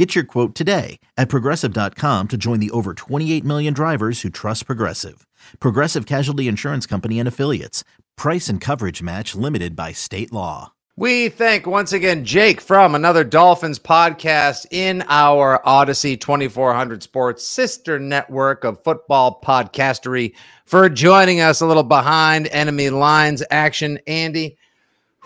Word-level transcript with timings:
Get 0.00 0.14
your 0.14 0.24
quote 0.24 0.54
today 0.54 0.98
at 1.18 1.28
progressive.com 1.28 2.28
to 2.28 2.38
join 2.38 2.58
the 2.58 2.70
over 2.70 2.94
28 2.94 3.44
million 3.44 3.74
drivers 3.74 4.22
who 4.22 4.30
trust 4.30 4.64
Progressive. 4.64 5.26
Progressive 5.60 6.06
Casualty 6.06 6.48
Insurance 6.48 6.86
Company 6.86 7.18
and 7.18 7.28
Affiliates. 7.28 7.84
Price 8.16 8.48
and 8.48 8.62
coverage 8.62 9.02
match 9.02 9.34
limited 9.34 9.76
by 9.76 9.92
state 9.92 10.32
law. 10.32 10.72
We 10.96 11.28
thank 11.28 11.66
once 11.66 11.92
again 11.92 12.24
Jake 12.24 12.62
from 12.62 12.94
another 12.94 13.24
Dolphins 13.24 13.78
podcast 13.78 14.64
in 14.70 15.04
our 15.06 15.60
Audacy 15.66 16.18
2400 16.18 17.02
Sports 17.02 17.46
sister 17.46 17.98
network 17.98 18.64
of 18.64 18.82
football 18.82 19.38
podcastery 19.44 20.32
for 20.64 20.88
joining 20.88 21.42
us 21.42 21.60
a 21.60 21.66
little 21.66 21.82
behind 21.82 22.48
enemy 22.52 22.88
lines 22.88 23.42
action. 23.50 23.98
Andy, 24.06 24.56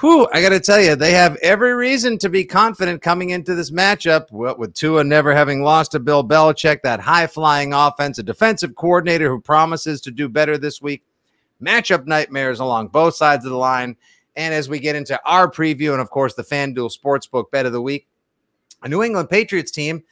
Whew, 0.01 0.27
I 0.33 0.43
got 0.43 0.49
to 0.49 0.59
tell 0.59 0.81
you, 0.81 0.97
they 0.97 1.13
have 1.13 1.37
every 1.37 1.73
reason 1.73 2.19
to 2.19 2.29
be 2.29 2.45
confident 2.45 3.01
coming 3.01 3.31
into 3.31 3.55
this 3.55 3.71
matchup. 3.71 4.33
with 4.33 4.75
Tua 4.75 5.05
never 5.05 5.33
having 5.33 5.63
lost 5.63 5.93
to 5.93 6.01
Bill 6.01 6.27
Belichick, 6.27 6.83
that 6.83 6.99
high 6.99 7.29
flying 7.29 7.73
offense, 7.73 8.19
a 8.19 8.25
defensive 8.25 8.75
coordinator 8.75 9.29
who 9.29 9.41
promises 9.41 10.01
to 10.01 10.11
do 10.11 10.29
better 10.29 10.59
this 10.59 10.83
week, 10.83 11.05
matchup 11.63 12.07
nightmares 12.07 12.59
along 12.59 12.89
both 12.89 13.15
sides 13.15 13.45
of 13.45 13.53
the 13.53 13.57
line. 13.57 13.97
And 14.35 14.53
as 14.53 14.69
we 14.69 14.81
get 14.81 14.97
into 14.97 15.19
our 15.25 15.49
preview, 15.49 15.93
and 15.93 16.01
of 16.01 16.11
course, 16.11 16.35
the 16.35 16.43
FanDuel 16.43 16.93
Sportsbook 16.93 17.53
bet 17.53 17.67
of 17.67 17.73
the 17.73 17.81
week, 17.81 18.09
a 18.83 18.89
New 18.89 19.05
England 19.05 19.31
Patriots 19.31 19.71
team 19.71 20.03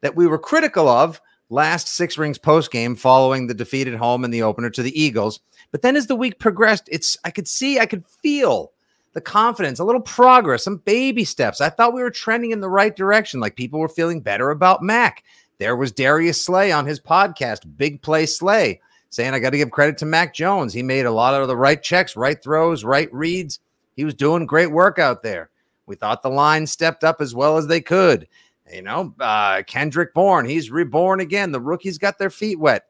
that 0.00 0.16
we 0.16 0.26
were 0.26 0.38
critical 0.38 0.88
of 0.88 1.20
last 1.48 1.88
six 1.88 2.18
rings 2.18 2.38
post 2.38 2.72
game 2.72 2.96
following 2.96 3.46
the 3.46 3.54
defeat 3.54 3.86
at 3.86 3.94
home 3.94 4.24
in 4.24 4.32
the 4.32 4.42
opener 4.42 4.68
to 4.70 4.82
the 4.82 5.00
Eagles. 5.00 5.40
But 5.70 5.82
then 5.82 5.94
as 5.94 6.08
the 6.08 6.16
week 6.16 6.40
progressed, 6.40 6.88
it's 6.90 7.16
I 7.24 7.30
could 7.30 7.46
see, 7.46 7.78
I 7.78 7.86
could 7.86 8.04
feel 8.04 8.72
the 9.12 9.20
confidence, 9.20 9.78
a 9.78 9.84
little 9.84 10.00
progress, 10.00 10.64
some 10.64 10.76
baby 10.78 11.24
steps. 11.24 11.60
I 11.60 11.70
thought 11.70 11.94
we 11.94 12.02
were 12.02 12.10
trending 12.10 12.50
in 12.50 12.60
the 12.60 12.68
right 12.68 12.94
direction. 12.94 13.40
Like 13.40 13.56
people 13.56 13.80
were 13.80 13.88
feeling 13.88 14.20
better 14.20 14.50
about 14.50 14.82
Mac. 14.82 15.24
There 15.58 15.76
was 15.76 15.90
Darius 15.90 16.42
Slay 16.42 16.70
on 16.70 16.86
his 16.86 17.00
podcast, 17.00 17.76
Big 17.76 18.00
Play 18.00 18.26
Slay, 18.26 18.80
saying, 19.10 19.34
I 19.34 19.40
got 19.40 19.50
to 19.50 19.56
give 19.56 19.70
credit 19.70 19.98
to 19.98 20.06
Mac 20.06 20.34
Jones. 20.34 20.72
He 20.72 20.82
made 20.82 21.06
a 21.06 21.10
lot 21.10 21.34
of 21.34 21.48
the 21.48 21.56
right 21.56 21.82
checks, 21.82 22.16
right 22.16 22.40
throws, 22.40 22.84
right 22.84 23.12
reads. 23.12 23.60
He 23.96 24.04
was 24.04 24.14
doing 24.14 24.46
great 24.46 24.70
work 24.70 24.98
out 24.98 25.22
there. 25.22 25.50
We 25.86 25.96
thought 25.96 26.22
the 26.22 26.30
line 26.30 26.66
stepped 26.66 27.02
up 27.02 27.20
as 27.20 27.34
well 27.34 27.56
as 27.56 27.66
they 27.66 27.80
could. 27.80 28.28
You 28.72 28.82
know, 28.82 29.14
uh, 29.18 29.62
Kendrick 29.66 30.12
Bourne, 30.14 30.44
he's 30.44 30.70
reborn 30.70 31.20
again. 31.20 31.50
The 31.50 31.60
rookies 31.60 31.98
got 31.98 32.18
their 32.18 32.30
feet 32.30 32.60
wet. 32.60 32.84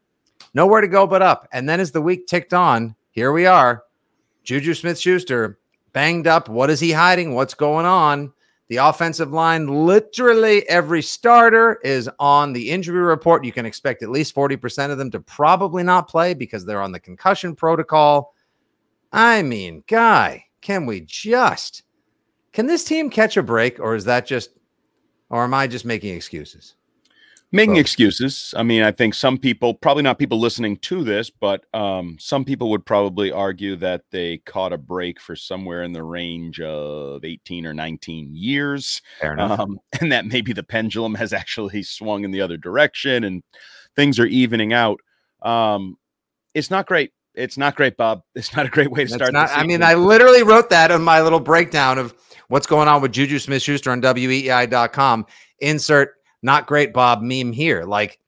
Nowhere 0.52 0.80
to 0.80 0.88
go 0.88 1.06
but 1.06 1.22
up. 1.22 1.48
And 1.52 1.68
then 1.68 1.80
as 1.80 1.92
the 1.92 2.02
week 2.02 2.26
ticked 2.26 2.52
on, 2.52 2.96
here 3.12 3.32
we 3.32 3.46
are. 3.46 3.84
Juju 4.42 4.74
Smith 4.74 4.98
Schuster 4.98 5.58
banged 5.92 6.26
up. 6.26 6.48
What 6.48 6.70
is 6.70 6.80
he 6.80 6.92
hiding? 6.92 7.34
What's 7.34 7.54
going 7.54 7.86
on? 7.86 8.32
The 8.68 8.76
offensive 8.76 9.32
line, 9.32 9.66
literally 9.66 10.68
every 10.68 11.00
starter 11.00 11.80
is 11.82 12.10
on 12.18 12.52
the 12.52 12.70
injury 12.70 13.00
report. 13.00 13.44
You 13.44 13.52
can 13.52 13.64
expect 13.64 14.02
at 14.02 14.10
least 14.10 14.34
40% 14.34 14.90
of 14.90 14.98
them 14.98 15.10
to 15.12 15.20
probably 15.20 15.82
not 15.82 16.08
play 16.08 16.34
because 16.34 16.66
they're 16.66 16.82
on 16.82 16.92
the 16.92 17.00
concussion 17.00 17.56
protocol. 17.56 18.34
I 19.10 19.42
mean, 19.42 19.84
guy, 19.86 20.44
can 20.60 20.84
we 20.84 21.00
just 21.00 21.84
can 22.52 22.66
this 22.66 22.84
team 22.84 23.08
catch 23.10 23.36
a 23.36 23.42
break 23.42 23.78
or 23.78 23.94
is 23.94 24.04
that 24.04 24.26
just 24.26 24.50
or 25.30 25.44
am 25.44 25.54
I 25.54 25.66
just 25.66 25.84
making 25.84 26.14
excuses? 26.14 26.74
Making 27.50 27.76
excuses. 27.76 28.52
I 28.56 28.62
mean, 28.62 28.82
I 28.82 28.92
think 28.92 29.14
some 29.14 29.38
people, 29.38 29.74
probably 29.74 30.02
not 30.02 30.18
people 30.18 30.38
listening 30.38 30.76
to 30.78 31.02
this, 31.02 31.30
but 31.30 31.64
um, 31.72 32.16
some 32.20 32.44
people 32.44 32.70
would 32.70 32.84
probably 32.84 33.32
argue 33.32 33.76
that 33.76 34.02
they 34.10 34.38
caught 34.38 34.72
a 34.72 34.78
break 34.78 35.20
for 35.20 35.34
somewhere 35.34 35.82
in 35.82 35.92
the 35.92 36.02
range 36.02 36.60
of 36.60 37.24
18 37.24 37.66
or 37.66 37.74
19 37.74 38.34
years. 38.34 39.00
Um, 39.22 39.78
and 40.00 40.12
that 40.12 40.26
maybe 40.26 40.52
the 40.52 40.62
pendulum 40.62 41.14
has 41.14 41.32
actually 41.32 41.82
swung 41.82 42.24
in 42.24 42.30
the 42.30 42.40
other 42.40 42.56
direction 42.56 43.24
and 43.24 43.42
things 43.96 44.18
are 44.18 44.26
evening 44.26 44.72
out. 44.72 45.00
Um, 45.42 45.96
it's 46.54 46.70
not 46.70 46.86
great. 46.86 47.12
It's 47.34 47.56
not 47.56 47.76
great, 47.76 47.96
Bob. 47.96 48.22
It's 48.34 48.54
not 48.54 48.66
a 48.66 48.68
great 48.68 48.90
way 48.90 49.04
to 49.04 49.10
start. 49.10 49.32
Not, 49.32 49.50
I 49.52 49.64
mean, 49.64 49.82
I 49.82 49.94
literally 49.94 50.42
wrote 50.42 50.70
that 50.70 50.90
on 50.90 51.02
my 51.02 51.22
little 51.22 51.40
breakdown 51.40 51.98
of 51.98 52.14
what's 52.48 52.66
going 52.66 52.88
on 52.88 53.00
with 53.00 53.12
Juju 53.12 53.38
Smith 53.38 53.62
Schuster 53.62 53.90
on 53.90 54.02
WEEI.com. 54.02 55.26
Insert 55.60 56.17
not 56.42 56.66
great 56.66 56.92
Bob 56.92 57.22
meme 57.22 57.52
here. 57.52 57.84
Like 57.84 58.18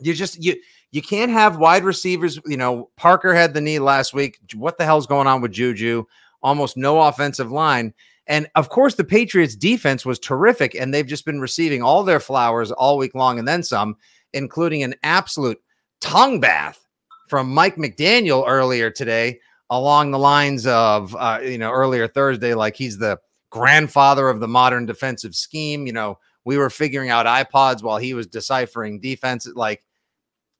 you 0.00 0.14
just 0.14 0.42
you 0.42 0.56
you 0.90 1.02
can't 1.02 1.30
have 1.30 1.58
wide 1.58 1.84
receivers. 1.84 2.38
You 2.46 2.56
know, 2.56 2.90
Parker 2.96 3.34
had 3.34 3.54
the 3.54 3.60
knee 3.60 3.78
last 3.78 4.14
week. 4.14 4.38
What 4.54 4.78
the 4.78 4.84
hell's 4.84 5.06
going 5.06 5.26
on 5.26 5.40
with 5.40 5.52
Juju? 5.52 6.04
Almost 6.42 6.76
no 6.76 7.00
offensive 7.00 7.50
line. 7.50 7.92
And 8.26 8.48
of 8.54 8.68
course, 8.68 8.94
the 8.94 9.04
Patriots 9.04 9.56
defense 9.56 10.06
was 10.06 10.18
terrific, 10.18 10.74
and 10.74 10.94
they've 10.94 11.06
just 11.06 11.26
been 11.26 11.40
receiving 11.40 11.82
all 11.82 12.04
their 12.04 12.20
flowers 12.20 12.70
all 12.70 12.96
week 12.96 13.14
long 13.14 13.38
and 13.38 13.46
then 13.46 13.62
some, 13.62 13.96
including 14.32 14.82
an 14.82 14.94
absolute 15.02 15.60
tongue 16.00 16.40
bath 16.40 16.86
from 17.28 17.52
Mike 17.52 17.76
McDaniel 17.76 18.44
earlier 18.46 18.90
today, 18.90 19.40
along 19.70 20.10
the 20.10 20.18
lines 20.18 20.66
of, 20.66 21.14
uh, 21.16 21.40
you 21.42 21.58
know, 21.58 21.70
earlier 21.70 22.06
Thursday, 22.06 22.54
like 22.54 22.76
he's 22.76 22.98
the 22.98 23.18
grandfather 23.50 24.28
of 24.28 24.40
the 24.40 24.48
modern 24.48 24.86
defensive 24.86 25.34
scheme. 25.34 25.86
You 25.86 25.92
know, 25.92 26.18
we 26.44 26.58
were 26.58 26.70
figuring 26.70 27.10
out 27.10 27.26
iPods 27.26 27.82
while 27.82 27.98
he 27.98 28.14
was 28.14 28.26
deciphering 28.26 29.00
defense. 29.00 29.48
Like, 29.54 29.84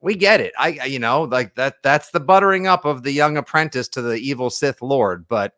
we 0.01 0.15
get 0.15 0.41
it. 0.41 0.53
I, 0.59 0.85
you 0.85 0.99
know, 0.99 1.23
like 1.23 1.55
that, 1.55 1.77
that's 1.83 2.11
the 2.11 2.21
buttering 2.21 2.67
up 2.67 2.85
of 2.85 3.03
the 3.03 3.13
young 3.13 3.37
apprentice 3.37 3.89
to 3.89 4.03
the 4.03 4.17
evil 4.17 4.51
Sith 4.51 4.83
Lord. 4.83 5.27
But 5.29 5.55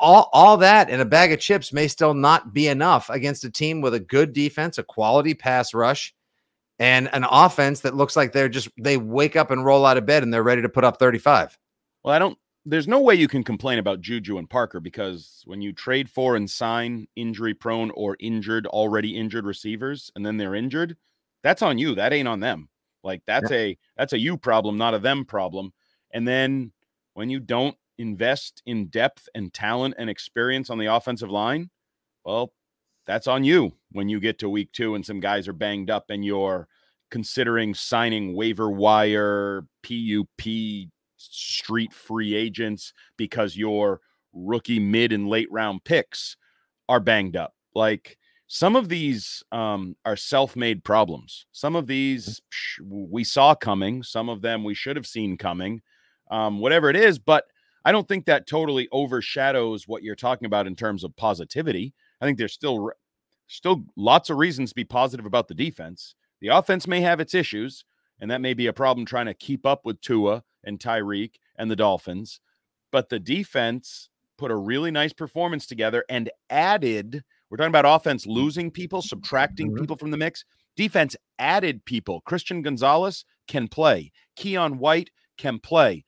all, 0.00 0.30
all 0.32 0.56
that 0.58 0.88
and 0.88 1.02
a 1.02 1.06
bag 1.06 1.32
of 1.32 1.40
chips 1.40 1.72
may 1.72 1.88
still 1.88 2.14
not 2.14 2.54
be 2.54 2.68
enough 2.68 3.10
against 3.10 3.44
a 3.44 3.50
team 3.50 3.80
with 3.80 3.94
a 3.94 4.00
good 4.00 4.32
defense, 4.32 4.78
a 4.78 4.82
quality 4.82 5.34
pass 5.34 5.74
rush, 5.74 6.14
and 6.78 7.10
an 7.12 7.24
offense 7.30 7.80
that 7.80 7.96
looks 7.96 8.16
like 8.16 8.32
they're 8.32 8.48
just, 8.48 8.68
they 8.78 8.96
wake 8.96 9.36
up 9.36 9.50
and 9.50 9.64
roll 9.64 9.84
out 9.84 9.98
of 9.98 10.06
bed 10.06 10.22
and 10.22 10.32
they're 10.32 10.42
ready 10.42 10.62
to 10.62 10.68
put 10.68 10.84
up 10.84 10.98
35. 10.98 11.58
Well, 12.04 12.14
I 12.14 12.18
don't 12.18 12.38
there's 12.64 12.86
no 12.86 13.00
way 13.00 13.14
you 13.14 13.28
can 13.28 13.42
complain 13.42 13.78
about 13.78 14.00
Juju 14.00 14.38
and 14.38 14.48
Parker 14.48 14.78
because 14.78 15.42
when 15.46 15.60
you 15.60 15.72
trade 15.72 16.08
for 16.08 16.36
and 16.36 16.48
sign 16.48 17.08
injury 17.16 17.54
prone 17.54 17.90
or 17.92 18.16
injured, 18.20 18.66
already 18.66 19.16
injured 19.16 19.44
receivers, 19.44 20.10
and 20.14 20.24
then 20.24 20.36
they're 20.36 20.54
injured, 20.54 20.96
that's 21.42 21.62
on 21.62 21.78
you. 21.78 21.94
That 21.94 22.12
ain't 22.12 22.28
on 22.28 22.40
them. 22.40 22.68
Like 23.02 23.22
that's 23.26 23.50
yeah. 23.50 23.56
a 23.56 23.78
that's 23.96 24.12
a 24.12 24.18
you 24.18 24.36
problem, 24.36 24.78
not 24.78 24.94
a 24.94 25.00
them 25.00 25.24
problem. 25.24 25.72
And 26.12 26.26
then 26.26 26.72
when 27.14 27.30
you 27.30 27.40
don't 27.40 27.76
invest 27.98 28.62
in 28.64 28.86
depth 28.86 29.28
and 29.34 29.52
talent 29.52 29.94
and 29.98 30.08
experience 30.08 30.70
on 30.70 30.78
the 30.78 30.86
offensive 30.86 31.30
line, 31.30 31.70
well, 32.24 32.52
that's 33.06 33.26
on 33.26 33.42
you 33.42 33.72
when 33.90 34.08
you 34.08 34.20
get 34.20 34.38
to 34.38 34.48
week 34.48 34.70
two 34.72 34.94
and 34.94 35.04
some 35.04 35.18
guys 35.18 35.48
are 35.48 35.52
banged 35.52 35.90
up 35.90 36.06
and 36.10 36.24
you're 36.24 36.68
considering 37.10 37.74
signing 37.74 38.34
waiver 38.34 38.70
wire, 38.70 39.66
PUP 39.82 40.46
street 41.30 41.92
free 41.92 42.34
agents 42.34 42.92
because 43.16 43.56
your 43.56 44.00
rookie 44.32 44.80
mid 44.80 45.12
and 45.12 45.28
late 45.28 45.50
round 45.50 45.84
picks 45.84 46.36
are 46.88 47.00
banged 47.00 47.36
up. 47.36 47.54
Like 47.74 48.18
some 48.48 48.76
of 48.76 48.88
these 48.88 49.42
um, 49.50 49.96
are 50.04 50.16
self 50.16 50.56
made 50.56 50.84
problems. 50.84 51.46
Some 51.52 51.74
of 51.74 51.86
these 51.86 52.40
we 52.86 53.24
saw 53.24 53.54
coming, 53.54 54.02
some 54.02 54.28
of 54.28 54.42
them 54.42 54.64
we 54.64 54.74
should 54.74 54.96
have 54.96 55.06
seen 55.06 55.38
coming, 55.38 55.80
um, 56.30 56.58
whatever 56.58 56.90
it 56.90 56.96
is. 56.96 57.18
But 57.18 57.44
I 57.84 57.92
don't 57.92 58.06
think 58.06 58.26
that 58.26 58.46
totally 58.46 58.88
overshadows 58.92 59.88
what 59.88 60.02
you're 60.02 60.14
talking 60.14 60.46
about 60.46 60.66
in 60.66 60.76
terms 60.76 61.02
of 61.02 61.16
positivity. 61.16 61.94
I 62.20 62.26
think 62.26 62.38
there's 62.38 62.52
still 62.52 62.90
still 63.48 63.84
lots 63.96 64.30
of 64.30 64.36
reasons 64.36 64.70
to 64.70 64.74
be 64.74 64.84
positive 64.84 65.26
about 65.26 65.48
the 65.48 65.54
defense. 65.54 66.14
The 66.40 66.48
offense 66.48 66.86
may 66.86 67.00
have 67.00 67.20
its 67.20 67.34
issues, 67.34 67.84
and 68.20 68.30
that 68.30 68.40
may 68.40 68.54
be 68.54 68.66
a 68.66 68.72
problem 68.72 69.06
trying 69.06 69.26
to 69.26 69.34
keep 69.34 69.64
up 69.64 69.84
with 69.84 70.00
Tua 70.00 70.42
and 70.64 70.78
Tyreek 70.78 71.34
and 71.56 71.70
the 71.70 71.76
Dolphins. 71.76 72.40
But 72.90 73.08
the 73.08 73.18
defense 73.18 74.10
put 74.38 74.50
a 74.50 74.56
really 74.56 74.90
nice 74.90 75.12
performance 75.12 75.66
together 75.66 76.04
and 76.08 76.30
added. 76.50 77.22
We're 77.48 77.56
talking 77.56 77.68
about 77.68 78.00
offense 78.00 78.26
losing 78.26 78.70
people, 78.70 79.02
subtracting 79.02 79.68
mm-hmm. 79.68 79.80
people 79.80 79.96
from 79.96 80.10
the 80.10 80.16
mix. 80.16 80.44
Defense 80.76 81.16
added 81.38 81.84
people. 81.84 82.22
Christian 82.22 82.62
Gonzalez 82.62 83.24
can 83.46 83.68
play. 83.68 84.12
Keion 84.38 84.78
White 84.78 85.10
can 85.38 85.58
play. 85.58 86.04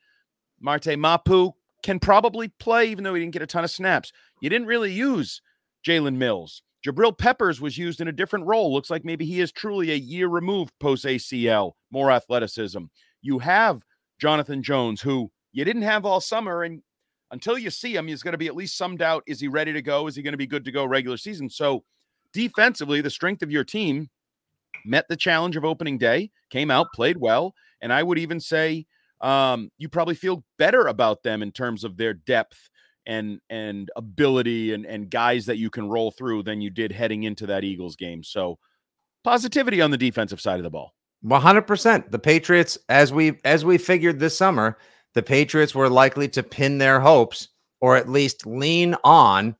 Marte 0.61 0.99
Mapu 0.99 1.53
can 1.83 1.99
probably 1.99 2.49
play, 2.49 2.87
even 2.87 3.05
though 3.05 3.15
he 3.15 3.21
didn't 3.21 3.35
get 3.35 3.43
a 3.43 3.47
ton 3.47 3.65
of 3.65 3.71
snaps. 3.71 4.13
You 4.41 4.49
didn't 4.49 4.69
really 4.69 4.93
use 4.93 5.43
Jalen 5.87 6.17
Mills. 6.17 6.63
Jabril 6.85 7.17
Peppers 7.17 7.61
was 7.61 7.79
used 7.79 8.01
in 8.01 8.09
a 8.09 8.13
different 8.13 8.47
role. 8.47 8.73
Looks 8.73 8.91
like 8.91 9.05
maybe 9.05 9.25
he 9.25 9.41
is 9.41 9.53
truly 9.53 9.91
a 9.91 9.97
year 9.97 10.29
removed 10.29 10.75
post 10.81 11.05
ACL, 11.05 11.73
more 11.91 12.11
athleticism. 12.11 12.85
You 13.23 13.39
have 13.39 13.83
Jonathan 14.19 14.63
Jones, 14.63 15.01
who 15.01 15.31
you 15.53 15.65
didn't 15.65 15.83
have 15.83 16.05
all 16.05 16.21
summer. 16.21 16.63
And 16.63 16.83
until 17.31 17.59
you 17.59 17.71
see 17.71 17.95
him, 17.95 18.07
he's 18.07 18.23
going 18.23 18.33
to 18.33 18.39
be 18.39 18.47
at 18.47 18.57
least 18.57 18.77
some 18.77 18.97
doubt. 18.97 19.25
Is 19.27 19.41
he 19.41 19.49
ready 19.49 19.73
to 19.73 19.83
go? 19.83 20.07
Is 20.07 20.17
he 20.17 20.23
going 20.23 20.33
to 20.33 20.39
be 20.39 20.47
good 20.47 20.65
to 20.65 20.73
go 20.73 20.85
regular 20.85 21.17
season? 21.17 21.49
So 21.49 21.85
defensively, 22.33 23.01
the 23.01 23.11
strength 23.11 23.43
of 23.43 23.51
your 23.51 23.65
team 23.65 24.11
met 24.85 25.07
the 25.09 25.17
challenge 25.17 25.57
of 25.57 25.65
opening 25.65 25.99
day, 25.99 26.31
came 26.51 26.71
out, 26.71 26.89
played 26.95 27.17
well. 27.19 27.55
And 27.81 27.93
I 27.93 28.03
would 28.03 28.19
even 28.19 28.41
say 28.41 28.87
um, 29.21 29.71
you 29.79 29.89
probably 29.89 30.15
feel 30.15 30.45
better 30.59 30.87
about 30.87 31.23
them 31.23 31.43
in 31.43 31.53
terms 31.53 31.85
of 31.85 31.97
their 31.97 32.15
depth 32.15 32.69
and 33.07 33.39
and 33.51 33.91
ability 33.97 34.73
and 34.73 34.87
and 34.87 35.11
guys 35.11 35.45
that 35.47 35.59
you 35.59 35.69
can 35.69 35.89
roll 35.89 36.11
through 36.11 36.43
than 36.43 36.63
you 36.63 36.71
did 36.71 36.91
heading 36.91 37.25
into 37.25 37.47
that 37.47 37.65
Eagles 37.65 37.97
game. 37.97 38.23
So 38.23 38.59
positivity 39.23 39.81
on 39.81 39.91
the 39.91 39.99
defensive 39.99 40.41
side 40.41 40.59
of 40.59 40.63
the 40.63 40.71
ball. 40.71 40.95
100%. 41.25 42.11
The 42.11 42.19
Patriots 42.19 42.79
as 42.89 43.13
we 43.13 43.39
as 43.45 43.65
we 43.65 43.79
figured 43.79 44.19
this 44.19 44.37
summer, 44.37 44.79
the 45.15 45.23
Patriots 45.23 45.75
were 45.75 45.89
likely 45.89 46.29
to 46.29 46.43
pin 46.43 46.79
their 46.79 47.01
hopes 47.01 47.49
or 47.81 47.97
at 47.97 48.09
least 48.09 48.47
lean 48.47 48.97
on 49.05 49.57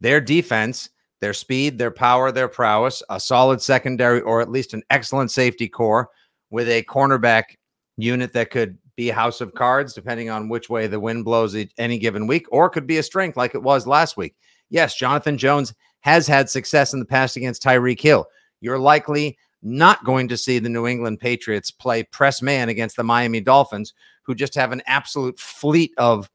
their 0.00 0.20
defense, 0.20 0.90
their 1.20 1.34
speed, 1.34 1.78
their 1.78 1.90
power, 1.90 2.30
their 2.30 2.48
prowess, 2.48 3.02
a 3.10 3.18
solid 3.18 3.60
secondary 3.60 4.20
or 4.20 4.40
at 4.40 4.50
least 4.50 4.74
an 4.74 4.82
excellent 4.90 5.30
safety 5.30 5.68
corps 5.68 6.08
with 6.50 6.68
a 6.68 6.84
cornerback 6.84 7.56
unit 7.96 8.32
that 8.32 8.50
could 8.50 8.78
be 8.96 9.08
house 9.08 9.40
of 9.40 9.54
cards 9.54 9.94
depending 9.94 10.30
on 10.30 10.48
which 10.48 10.68
way 10.68 10.86
the 10.86 11.00
wind 11.00 11.24
blows 11.24 11.56
any 11.78 11.98
given 11.98 12.26
week, 12.26 12.46
or 12.50 12.70
could 12.70 12.86
be 12.86 12.98
a 12.98 13.02
strength 13.02 13.36
like 13.36 13.54
it 13.54 13.62
was 13.62 13.86
last 13.86 14.16
week. 14.16 14.34
Yes, 14.70 14.94
Jonathan 14.96 15.38
Jones 15.38 15.74
has 16.00 16.26
had 16.26 16.48
success 16.48 16.92
in 16.92 17.00
the 17.00 17.04
past 17.04 17.36
against 17.36 17.62
Tyreek 17.62 18.00
Hill. 18.00 18.26
You're 18.60 18.78
likely 18.78 19.38
not 19.62 20.04
going 20.04 20.28
to 20.28 20.36
see 20.36 20.58
the 20.58 20.68
New 20.68 20.86
England 20.86 21.20
Patriots 21.20 21.70
play 21.70 22.02
press 22.04 22.42
man 22.42 22.68
against 22.68 22.96
the 22.96 23.02
Miami 23.02 23.40
Dolphins, 23.40 23.94
who 24.22 24.34
just 24.34 24.54
have 24.54 24.72
an 24.72 24.82
absolute 24.86 25.38
fleet 25.38 25.92
of 25.98 26.30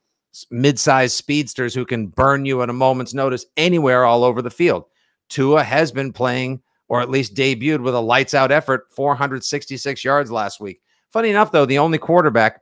mid-sized 0.50 1.16
speedsters 1.16 1.76
who 1.76 1.86
can 1.86 2.08
burn 2.08 2.46
you 2.46 2.62
at 2.62 2.70
a 2.70 2.74
moment's 2.74 3.14
notice 3.14 3.46
anywhere 3.56 4.06
all 4.06 4.24
over 4.24 4.42
the 4.42 4.50
field. 4.50 4.86
Tua 5.30 5.64
has 5.64 5.92
been 5.92 6.12
playing, 6.12 6.62
or 6.88 7.02
at 7.02 7.10
least 7.10 7.36
debuted 7.36 7.82
with 7.82 7.96
a 7.96 8.00
lights 8.00 8.34
out 8.34 8.52
effort, 8.52 8.88
466 8.92 10.04
yards 10.04 10.32
last 10.32 10.60
week. 10.60 10.82
Funny 11.12 11.30
enough, 11.30 11.52
though, 11.52 11.66
the 11.66 11.80
only 11.80 11.98
quarterback 11.98 12.62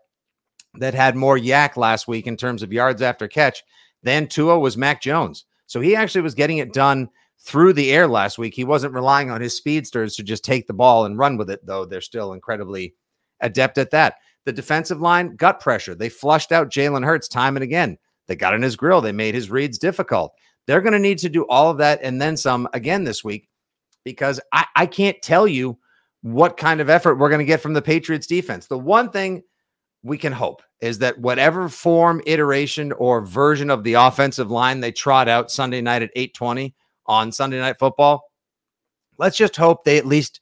that 0.76 0.94
had 0.94 1.16
more 1.16 1.38
YAC 1.38 1.78
last 1.78 2.08
week 2.08 2.28
in 2.28 2.38
terms 2.38 2.64
of 2.64 2.74
yards 2.74 3.02
after 3.02 3.28
catch 3.28 3.64
than 4.04 4.28
Tua 4.28 4.60
was 4.60 4.78
Mac 4.78 5.02
Jones. 5.02 5.46
So 5.68 5.80
he 5.80 5.96
actually 5.96 6.22
was 6.22 6.36
getting 6.36 6.58
it 6.58 6.74
done 6.74 7.10
through 7.42 7.74
the 7.74 7.92
air 7.92 8.08
last 8.08 8.38
week. 8.38 8.54
He 8.54 8.64
wasn't 8.64 8.94
relying 8.94 9.32
on 9.32 9.42
his 9.42 9.58
speedsters 9.58 10.16
to 10.16 10.24
just 10.24 10.44
take 10.44 10.68
the 10.68 10.74
ball 10.74 11.06
and 11.06 11.18
run 11.18 11.38
with 11.38 11.50
it, 11.50 11.66
though 11.66 11.86
they're 11.86 12.02
still 12.02 12.34
incredibly 12.34 12.94
adept 13.42 13.78
at 13.78 13.92
that. 13.92 14.16
The 14.46 14.54
defensive 14.54 15.02
line, 15.02 15.36
gut 15.36 15.60
pressure. 15.60 15.96
They 15.96 16.10
flushed 16.10 16.52
out 16.52 16.70
Jalen 16.70 17.06
Hurts 17.06 17.28
time 17.28 17.56
and 17.56 17.64
again. 17.64 17.98
They 18.28 18.36
got 18.36 18.54
in 18.54 18.62
his 18.62 18.76
grill. 18.76 19.02
They 19.02 19.12
made 19.12 19.36
his 19.36 19.52
reads 19.52 19.78
difficult. 19.78 20.34
They're 20.68 20.82
going 20.82 20.94
to 20.94 21.00
need 21.00 21.18
to 21.20 21.30
do 21.30 21.46
all 21.48 21.70
of 21.70 21.78
that 21.80 22.00
and 22.04 22.22
then 22.22 22.38
some 22.38 22.68
again 22.74 23.04
this 23.04 23.24
week 23.24 23.50
because 24.04 24.40
I, 24.54 24.66
I 24.76 24.86
can't 24.86 25.22
tell 25.22 25.48
you 25.48 25.78
what 26.22 26.58
kind 26.58 26.80
of 26.80 26.90
effort 26.90 27.16
we're 27.16 27.30
going 27.30 27.40
to 27.40 27.46
get 27.46 27.62
from 27.62 27.74
the 27.74 27.82
Patriots 27.82 28.28
defense. 28.28 28.68
The 28.68 28.78
one 28.78 29.10
thing 29.10 29.44
we 30.04 30.18
can 30.18 30.34
hope 30.34 30.62
is 30.80 31.00
that 31.00 31.20
whatever 31.20 31.70
form, 31.70 32.22
iteration, 32.26 32.92
or 32.94 33.26
version 33.26 33.70
of 33.70 33.84
the 33.84 33.94
offensive 33.94 34.50
line 34.50 34.80
they 34.80 34.92
trot 34.92 35.28
out 35.28 35.52
Sunday 35.52 35.82
night 35.82 36.04
at 36.04 36.16
8:20 36.16 36.74
on 37.06 37.32
Sunday 37.32 37.60
Night 37.60 37.80
Football, 37.80 38.24
let's 39.18 39.38
just 39.38 39.56
hope 39.56 39.84
they 39.84 39.98
at 39.98 40.06
least 40.06 40.42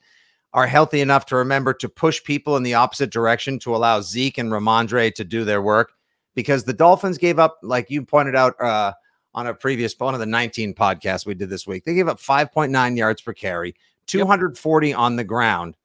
are 0.53 0.67
healthy 0.67 1.01
enough 1.01 1.25
to 1.27 1.35
remember 1.35 1.73
to 1.73 1.89
push 1.89 2.23
people 2.23 2.57
in 2.57 2.63
the 2.63 2.73
opposite 2.73 3.11
direction 3.11 3.59
to 3.59 3.75
allow 3.75 4.01
Zeke 4.01 4.39
and 4.39 4.51
Rhamondre 4.51 5.13
to 5.13 5.23
do 5.23 5.45
their 5.45 5.61
work. 5.61 5.94
Because 6.35 6.63
the 6.63 6.73
Dolphins 6.73 7.17
gave 7.17 7.38
up, 7.38 7.57
like 7.61 7.89
you 7.89 8.03
pointed 8.03 8.35
out 8.35 8.59
uh, 8.61 8.94
on 9.33 9.47
a 9.47 9.53
previous 9.53 9.94
one 9.97 10.13
of 10.13 10.19
the 10.19 10.25
19 10.25 10.73
podcasts 10.73 11.25
we 11.25 11.33
did 11.33 11.50
this 11.50 11.67
week, 11.67 11.83
they 11.83 11.94
gave 11.94 12.07
up 12.07 12.19
5.9 12.19 12.97
yards 12.97 13.21
per 13.21 13.33
carry, 13.33 13.75
240 14.07 14.88
yep. 14.88 14.97
on 14.97 15.15
the 15.15 15.23
ground. 15.23 15.75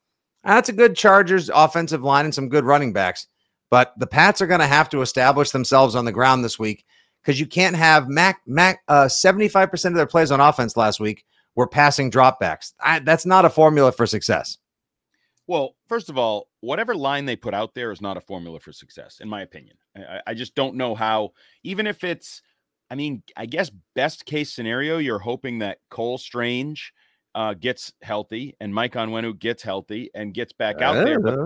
That's 0.44 0.68
a 0.68 0.74
good 0.74 0.94
Chargers 0.94 1.50
offensive 1.52 2.02
line 2.02 2.26
and 2.26 2.34
some 2.34 2.48
good 2.48 2.64
running 2.64 2.92
backs. 2.92 3.26
But 3.70 3.94
the 3.98 4.06
Pats 4.06 4.40
are 4.40 4.46
going 4.46 4.60
to 4.60 4.66
have 4.66 4.88
to 4.90 5.02
establish 5.02 5.50
themselves 5.50 5.94
on 5.96 6.04
the 6.04 6.12
ground 6.12 6.44
this 6.44 6.58
week 6.58 6.84
because 7.24 7.40
you 7.40 7.46
can't 7.46 7.74
have 7.74 8.08
Mac 8.08 8.42
Mac. 8.46 8.82
Uh, 8.88 9.08
Seventy-five 9.08 9.70
percent 9.70 9.94
of 9.94 9.96
their 9.96 10.06
plays 10.06 10.30
on 10.30 10.40
offense 10.40 10.76
last 10.76 11.00
week 11.00 11.24
were 11.54 11.66
passing 11.66 12.10
dropbacks. 12.10 12.74
I, 12.80 12.98
that's 12.98 13.24
not 13.24 13.44
a 13.44 13.50
formula 13.50 13.92
for 13.92 14.06
success. 14.06 14.58
Well, 15.46 15.76
first 15.88 16.08
of 16.08 16.16
all, 16.16 16.48
whatever 16.60 16.94
line 16.94 17.26
they 17.26 17.36
put 17.36 17.52
out 17.52 17.74
there 17.74 17.92
is 17.92 18.00
not 18.00 18.16
a 18.16 18.20
formula 18.20 18.58
for 18.60 18.72
success, 18.72 19.20
in 19.20 19.28
my 19.28 19.42
opinion. 19.42 19.76
I, 19.96 20.20
I 20.28 20.34
just 20.34 20.54
don't 20.54 20.74
know 20.74 20.94
how, 20.94 21.32
even 21.62 21.86
if 21.86 22.02
it's, 22.02 22.40
I 22.90 22.94
mean, 22.94 23.22
I 23.36 23.44
guess 23.44 23.70
best 23.94 24.24
case 24.24 24.54
scenario, 24.54 24.96
you're 24.96 25.18
hoping 25.18 25.58
that 25.58 25.78
Cole 25.90 26.16
Strange 26.16 26.94
uh, 27.34 27.52
gets 27.52 27.92
healthy 28.00 28.56
and 28.58 28.74
Mike 28.74 28.94
Onwenu 28.94 29.38
gets 29.38 29.62
healthy 29.62 30.10
and 30.14 30.32
gets 30.32 30.54
back 30.54 30.80
out 30.80 31.04
there. 31.04 31.20
But 31.20 31.38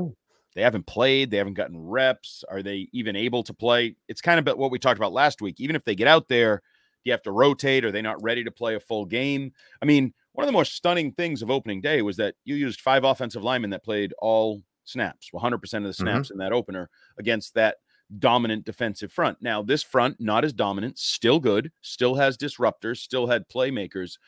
they 0.55 0.63
haven't 0.63 0.87
played, 0.87 1.31
they 1.31 1.37
haven't 1.37 1.55
gotten 1.55 1.79
reps. 1.79 2.45
Are 2.51 2.63
they 2.63 2.89
even 2.93 3.17
able 3.17 3.43
to 3.45 3.55
play? 3.55 3.97
It's 4.09 4.21
kind 4.21 4.47
of 4.47 4.57
what 4.57 4.71
we 4.71 4.79
talked 4.79 4.99
about 4.99 5.13
last 5.13 5.41
week. 5.41 5.61
Even 5.61 5.77
if 5.77 5.85
they 5.85 5.95
get 5.95 6.09
out 6.09 6.29
there, 6.29 6.57
do 6.57 7.09
you 7.09 7.13
have 7.13 7.23
to 7.23 7.33
rotate? 7.33 7.85
Are 7.85 7.93
they 7.93 8.03
not 8.03 8.23
ready 8.23 8.45
to 8.45 8.51
play 8.51 8.75
a 8.75 8.81
full 8.81 9.05
game? 9.05 9.53
I 9.83 9.87
mean, 9.87 10.13
one 10.33 10.45
of 10.45 10.49
the 10.49 10.57
most 10.57 10.75
stunning 10.75 11.13
things 11.13 11.43
of 11.43 11.51
opening 11.51 11.81
day 11.81 12.03
was 12.03 12.17
that 12.17 12.35
you 12.45 12.55
used 12.55 12.81
five 12.81 13.05
offensive 13.05 13.43
linemen 13.43 13.71
that 13.71 13.85
played 13.85 14.15
all 14.19 14.63
snaps, 14.85 15.31
100% 15.35 15.55
of 15.55 15.61
the 15.61 15.79
mm-hmm. 15.79 15.91
snaps 15.91 16.29
mm-hmm. 16.29 16.35
in 16.35 16.39
that 16.39 16.53
opener 16.53 16.89
against 17.19 17.55
that 17.55 17.77
dominant 18.19 18.65
defensive 18.65 19.13
front. 19.13 19.39
Now, 19.41 19.63
this 19.63 19.83
front, 19.83 20.17
not 20.19 20.45
as 20.45 20.53
dominant, 20.53 20.99
still 20.99 21.41
good, 21.41 21.71
still 21.83 22.15
has 22.15 22.39
disruptors, 22.39 22.99
still 22.99 23.27
had 23.27 23.49
playmakers. 23.49 24.19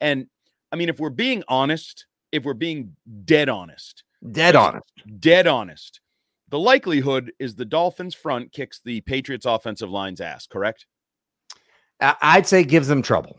And 0.00 0.26
I 0.72 0.76
mean, 0.76 0.88
if 0.88 0.98
we're 0.98 1.10
being 1.10 1.44
honest, 1.48 2.06
if 2.32 2.44
we're 2.44 2.54
being 2.54 2.96
dead 3.24 3.48
honest, 3.48 4.04
dead 4.32 4.56
honest, 4.56 4.92
dead 5.20 5.46
honest, 5.46 6.00
the 6.48 6.58
likelihood 6.58 7.32
is 7.38 7.54
the 7.54 7.64
Dolphins 7.64 8.14
front 8.14 8.52
kicks 8.52 8.80
the 8.84 9.00
Patriots 9.02 9.46
offensive 9.46 9.90
line's 9.90 10.20
ass, 10.20 10.46
correct? 10.46 10.86
I'd 12.00 12.46
say 12.46 12.64
gives 12.64 12.88
them 12.88 13.02
trouble. 13.02 13.36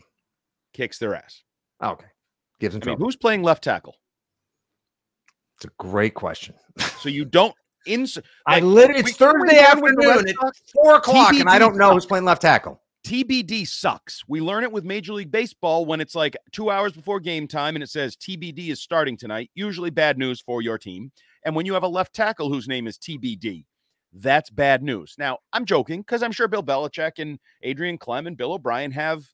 Kicks 0.74 0.98
their 0.98 1.14
ass. 1.14 1.42
Okay. 1.82 2.06
Gives 2.60 2.74
them 2.74 2.82
I 2.82 2.84
trouble. 2.84 3.00
Mean, 3.00 3.06
who's 3.06 3.16
playing 3.16 3.42
left 3.42 3.64
tackle? 3.64 3.96
It's 5.56 5.64
a 5.64 5.70
great 5.78 6.14
question. 6.14 6.54
so 7.00 7.08
you 7.08 7.24
don't 7.24 7.54
ins- 7.86 8.16
like, 8.16 8.24
I 8.46 8.60
literally 8.60 9.00
it's 9.00 9.16
Thursday 9.16 9.58
afternoon 9.58 10.28
at 10.28 10.36
four 10.74 10.96
o'clock, 10.96 11.34
TBD 11.34 11.40
and 11.40 11.50
I 11.50 11.58
don't 11.58 11.76
know 11.76 11.92
who's 11.92 12.06
playing 12.06 12.24
left 12.24 12.42
tackle. 12.42 12.80
TBD 13.04 13.66
sucks. 13.66 14.22
We 14.28 14.40
learn 14.40 14.62
it 14.62 14.72
with 14.72 14.84
Major 14.84 15.12
League 15.14 15.30
Baseball 15.30 15.86
when 15.86 16.00
it's 16.00 16.14
like 16.14 16.36
two 16.52 16.70
hours 16.70 16.92
before 16.92 17.18
game 17.18 17.48
time 17.48 17.74
and 17.74 17.82
it 17.82 17.88
says 17.88 18.16
TBD 18.16 18.68
is 18.68 18.82
starting 18.82 19.16
tonight. 19.16 19.50
Usually 19.54 19.90
bad 19.90 20.18
news 20.18 20.40
for 20.40 20.60
your 20.60 20.78
team. 20.78 21.10
And 21.44 21.56
when 21.56 21.66
you 21.66 21.74
have 21.74 21.82
a 21.82 21.88
left 21.88 22.14
tackle 22.14 22.50
whose 22.50 22.68
name 22.68 22.86
is 22.86 22.98
TBD, 22.98 23.64
that's 24.12 24.50
bad 24.50 24.82
news. 24.82 25.14
Now, 25.18 25.38
I'm 25.52 25.64
joking 25.64 26.00
because 26.00 26.22
I'm 26.22 26.32
sure 26.32 26.48
Bill 26.48 26.62
Belichick 26.62 27.12
and 27.18 27.38
Adrian 27.62 27.96
Klemm 27.96 28.26
and 28.26 28.36
Bill 28.36 28.52
O'Brien 28.52 28.90
have 28.92 29.24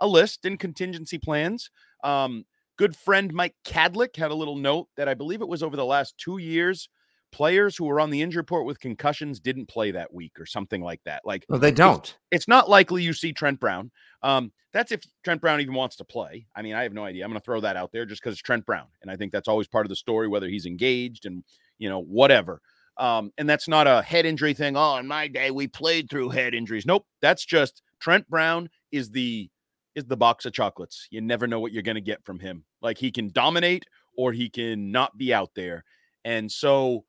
a 0.00 0.06
list 0.06 0.44
and 0.44 0.58
contingency 0.58 1.18
plans. 1.18 1.70
Um, 2.04 2.44
good 2.76 2.94
friend 2.94 3.32
Mike 3.32 3.54
Kadlick 3.64 4.16
had 4.16 4.30
a 4.30 4.34
little 4.34 4.56
note 4.56 4.88
that 4.96 5.08
I 5.08 5.14
believe 5.14 5.40
it 5.40 5.48
was 5.48 5.62
over 5.62 5.76
the 5.76 5.84
last 5.84 6.18
two 6.18 6.38
years 6.38 6.88
players 7.36 7.76
who 7.76 7.84
were 7.84 8.00
on 8.00 8.08
the 8.08 8.22
injury 8.22 8.40
report 8.40 8.64
with 8.64 8.80
concussions 8.80 9.38
didn't 9.38 9.66
play 9.66 9.90
that 9.90 10.14
week 10.14 10.32
or 10.40 10.46
something 10.46 10.80
like 10.80 11.02
that. 11.04 11.20
Like, 11.26 11.44
well, 11.50 11.58
they 11.58 11.70
don't. 11.70 11.98
It's, 11.98 12.16
it's, 12.30 12.48
not 12.48 12.70
likely 12.70 13.02
you 13.02 13.12
see 13.12 13.34
Trent 13.34 13.60
Brown. 13.60 13.90
Um, 14.22 14.52
that's 14.72 14.90
if 14.90 15.02
Trent 15.22 15.42
Brown 15.42 15.60
even 15.60 15.74
wants 15.74 15.96
to 15.96 16.04
play. 16.04 16.46
I 16.56 16.62
mean, 16.62 16.72
I 16.72 16.82
have 16.82 16.94
no 16.94 17.04
idea. 17.04 17.24
I'm 17.24 17.30
going 17.30 17.38
to 17.38 17.44
throw 17.44 17.60
that 17.60 17.76
out 17.76 17.92
there 17.92 18.06
just 18.06 18.22
because 18.22 18.32
it's 18.32 18.40
Trent 18.40 18.64
Brown, 18.64 18.86
and 19.02 19.10
I 19.10 19.16
think 19.16 19.32
that's 19.32 19.48
always 19.48 19.68
part 19.68 19.84
of 19.84 19.90
the 19.90 19.96
story, 19.96 20.28
whether 20.28 20.48
he's 20.48 20.64
engaged 20.64 21.26
and 21.26 21.44
you 21.76 21.90
know 21.90 22.00
whatever. 22.00 22.62
Um, 22.96 23.30
and 23.36 23.46
that's 23.46 23.68
not 23.68 23.86
a 23.86 24.00
head 24.00 24.24
injury 24.24 24.54
thing. 24.54 24.74
Oh, 24.74 24.96
in 24.96 25.06
my 25.06 25.28
day, 25.28 25.50
we 25.50 25.68
played 25.68 26.08
through 26.08 26.30
head 26.30 26.54
injuries. 26.54 26.86
Nope, 26.86 27.04
that's 27.20 27.44
just 27.44 27.82
Trent 28.00 28.26
Brown 28.30 28.70
is 28.92 29.10
the 29.10 29.50
is 29.94 30.06
the 30.06 30.16
box 30.16 30.46
of 30.46 30.54
chocolates. 30.54 31.06
You 31.10 31.20
never 31.20 31.46
know 31.46 31.60
what 31.60 31.72
you're 31.72 31.82
going 31.82 31.96
to 31.96 32.00
get 32.00 32.24
from 32.24 32.38
him. 32.38 32.64
Like 32.80 32.96
he 32.96 33.10
can 33.10 33.28
dominate 33.30 33.84
or 34.16 34.32
he 34.32 34.48
can 34.48 34.90
not 34.90 35.18
be 35.18 35.34
out 35.34 35.50
there. 35.54 35.84
And 36.24 36.50
so 36.50 37.04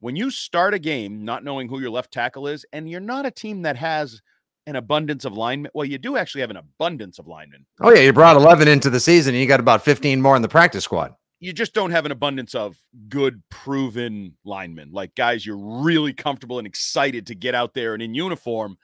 when 0.00 0.16
you 0.16 0.30
start 0.30 0.74
a 0.74 0.78
game 0.78 1.24
not 1.24 1.44
knowing 1.44 1.68
who 1.68 1.80
your 1.80 1.90
left 1.90 2.12
tackle 2.12 2.46
is, 2.46 2.64
and 2.72 2.88
you're 2.88 3.00
not 3.00 3.26
a 3.26 3.30
team 3.30 3.62
that 3.62 3.76
has 3.76 4.20
an 4.66 4.76
abundance 4.76 5.24
of 5.24 5.32
linemen. 5.32 5.70
Well, 5.74 5.86
you 5.86 5.96
do 5.96 6.16
actually 6.16 6.42
have 6.42 6.50
an 6.50 6.58
abundance 6.58 7.18
of 7.18 7.26
linemen. 7.26 7.64
Oh, 7.80 7.90
yeah. 7.90 8.02
You 8.02 8.12
brought 8.12 8.36
11 8.36 8.68
into 8.68 8.90
the 8.90 9.00
season 9.00 9.34
and 9.34 9.40
you 9.40 9.48
got 9.48 9.60
about 9.60 9.82
15 9.82 10.20
more 10.20 10.36
in 10.36 10.42
the 10.42 10.48
practice 10.48 10.84
squad. 10.84 11.14
You 11.40 11.52
just 11.52 11.72
don't 11.72 11.90
have 11.90 12.04
an 12.04 12.12
abundance 12.12 12.54
of 12.54 12.76
good, 13.08 13.42
proven 13.48 14.36
linemen, 14.44 14.90
like 14.92 15.14
guys 15.14 15.46
you're 15.46 15.56
really 15.56 16.12
comfortable 16.12 16.58
and 16.58 16.66
excited 16.66 17.26
to 17.28 17.34
get 17.34 17.54
out 17.54 17.74
there 17.74 17.94
and 17.94 18.02
in 18.02 18.12
uniform. 18.12 18.76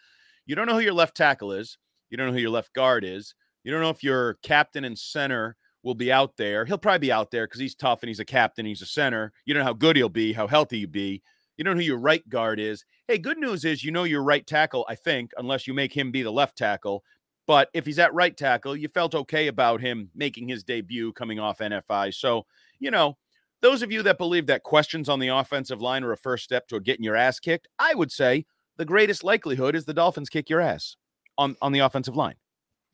You 0.46 0.54
don't 0.54 0.66
know 0.66 0.74
who 0.74 0.80
your 0.80 0.94
left 0.94 1.16
tackle 1.16 1.52
is. 1.52 1.76
You 2.10 2.16
don't 2.16 2.28
know 2.28 2.32
who 2.32 2.40
your 2.40 2.50
left 2.50 2.72
guard 2.72 3.04
is. 3.04 3.34
You 3.62 3.72
don't 3.72 3.82
know 3.82 3.90
if 3.90 4.04
your 4.04 4.34
captain 4.42 4.84
and 4.84 4.98
center 4.98 5.56
will 5.84 5.94
be 5.94 6.10
out 6.10 6.36
there. 6.36 6.64
He'll 6.64 6.78
probably 6.78 6.98
be 6.98 7.12
out 7.12 7.30
there 7.30 7.46
because 7.46 7.60
he's 7.60 7.74
tough 7.74 8.02
and 8.02 8.08
he's 8.08 8.18
a 8.18 8.24
captain. 8.24 8.66
He's 8.66 8.82
a 8.82 8.86
center. 8.86 9.32
You 9.44 9.54
don't 9.54 9.60
know 9.60 9.66
how 9.66 9.74
good 9.74 9.96
he'll 9.96 10.08
be, 10.08 10.32
how 10.32 10.48
healthy 10.48 10.80
he'll 10.80 10.88
be. 10.88 11.22
You 11.56 11.64
don't 11.64 11.74
know 11.76 11.80
who 11.80 11.86
your 11.86 11.98
right 11.98 12.26
guard 12.28 12.58
is. 12.58 12.84
Hey, 13.06 13.18
good 13.18 13.38
news 13.38 13.64
is 13.64 13.84
you 13.84 13.92
know 13.92 14.04
your 14.04 14.24
right 14.24 14.44
tackle, 14.44 14.84
I 14.88 14.96
think, 14.96 15.30
unless 15.36 15.68
you 15.68 15.74
make 15.74 15.92
him 15.96 16.10
be 16.10 16.22
the 16.22 16.32
left 16.32 16.58
tackle. 16.58 17.04
But 17.46 17.68
if 17.74 17.84
he's 17.84 17.98
at 17.98 18.14
right 18.14 18.36
tackle, 18.36 18.74
you 18.74 18.88
felt 18.88 19.14
okay 19.14 19.46
about 19.48 19.80
him 19.80 20.10
making 20.14 20.48
his 20.48 20.64
debut 20.64 21.12
coming 21.12 21.38
off 21.38 21.58
NFI. 21.58 22.14
So, 22.14 22.46
you 22.80 22.90
know, 22.90 23.18
those 23.60 23.82
of 23.82 23.92
you 23.92 24.02
that 24.02 24.18
believe 24.18 24.46
that 24.46 24.62
questions 24.62 25.08
on 25.08 25.20
the 25.20 25.28
offensive 25.28 25.82
line 25.82 26.02
are 26.02 26.12
a 26.12 26.16
first 26.16 26.44
step 26.44 26.66
toward 26.66 26.84
getting 26.84 27.04
your 27.04 27.16
ass 27.16 27.38
kicked, 27.38 27.68
I 27.78 27.94
would 27.94 28.10
say 28.10 28.46
the 28.78 28.84
greatest 28.84 29.22
likelihood 29.22 29.76
is 29.76 29.84
the 29.84 29.94
Dolphins 29.94 30.30
kick 30.30 30.48
your 30.48 30.60
ass 30.60 30.96
on, 31.36 31.56
on 31.60 31.72
the 31.72 31.80
offensive 31.80 32.16
line. 32.16 32.36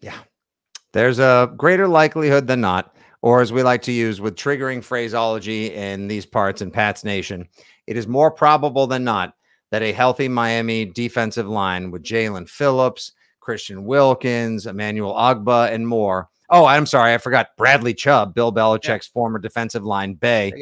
Yeah. 0.00 0.18
There's 0.92 1.18
a 1.18 1.52
greater 1.56 1.86
likelihood 1.86 2.46
than 2.46 2.60
not, 2.60 2.94
or 3.22 3.40
as 3.40 3.52
we 3.52 3.62
like 3.62 3.82
to 3.82 3.92
use 3.92 4.20
with 4.20 4.36
triggering 4.36 4.82
phraseology 4.82 5.72
in 5.74 6.08
these 6.08 6.26
parts 6.26 6.62
in 6.62 6.70
Pat's 6.70 7.04
Nation, 7.04 7.48
it 7.86 7.96
is 7.96 8.08
more 8.08 8.30
probable 8.30 8.86
than 8.86 9.04
not 9.04 9.34
that 9.70 9.82
a 9.82 9.92
healthy 9.92 10.28
Miami 10.28 10.84
defensive 10.84 11.48
line 11.48 11.90
with 11.90 12.02
Jaelan 12.02 12.48
Phillips, 12.48 13.12
Christian 13.40 13.84
Wilkins, 13.84 14.66
Emmanuel 14.66 15.14
Ogbah, 15.14 15.72
and 15.72 15.86
more. 15.86 16.28
Oh, 16.50 16.64
I'm 16.64 16.86
sorry, 16.86 17.14
I 17.14 17.18
forgot 17.18 17.56
Bradley 17.56 17.94
Chubb, 17.94 18.34
Bill 18.34 18.52
Belichick's 18.52 19.08
yeah. 19.08 19.12
former 19.14 19.38
defensive 19.38 19.84
line 19.84 20.14
bay. 20.14 20.52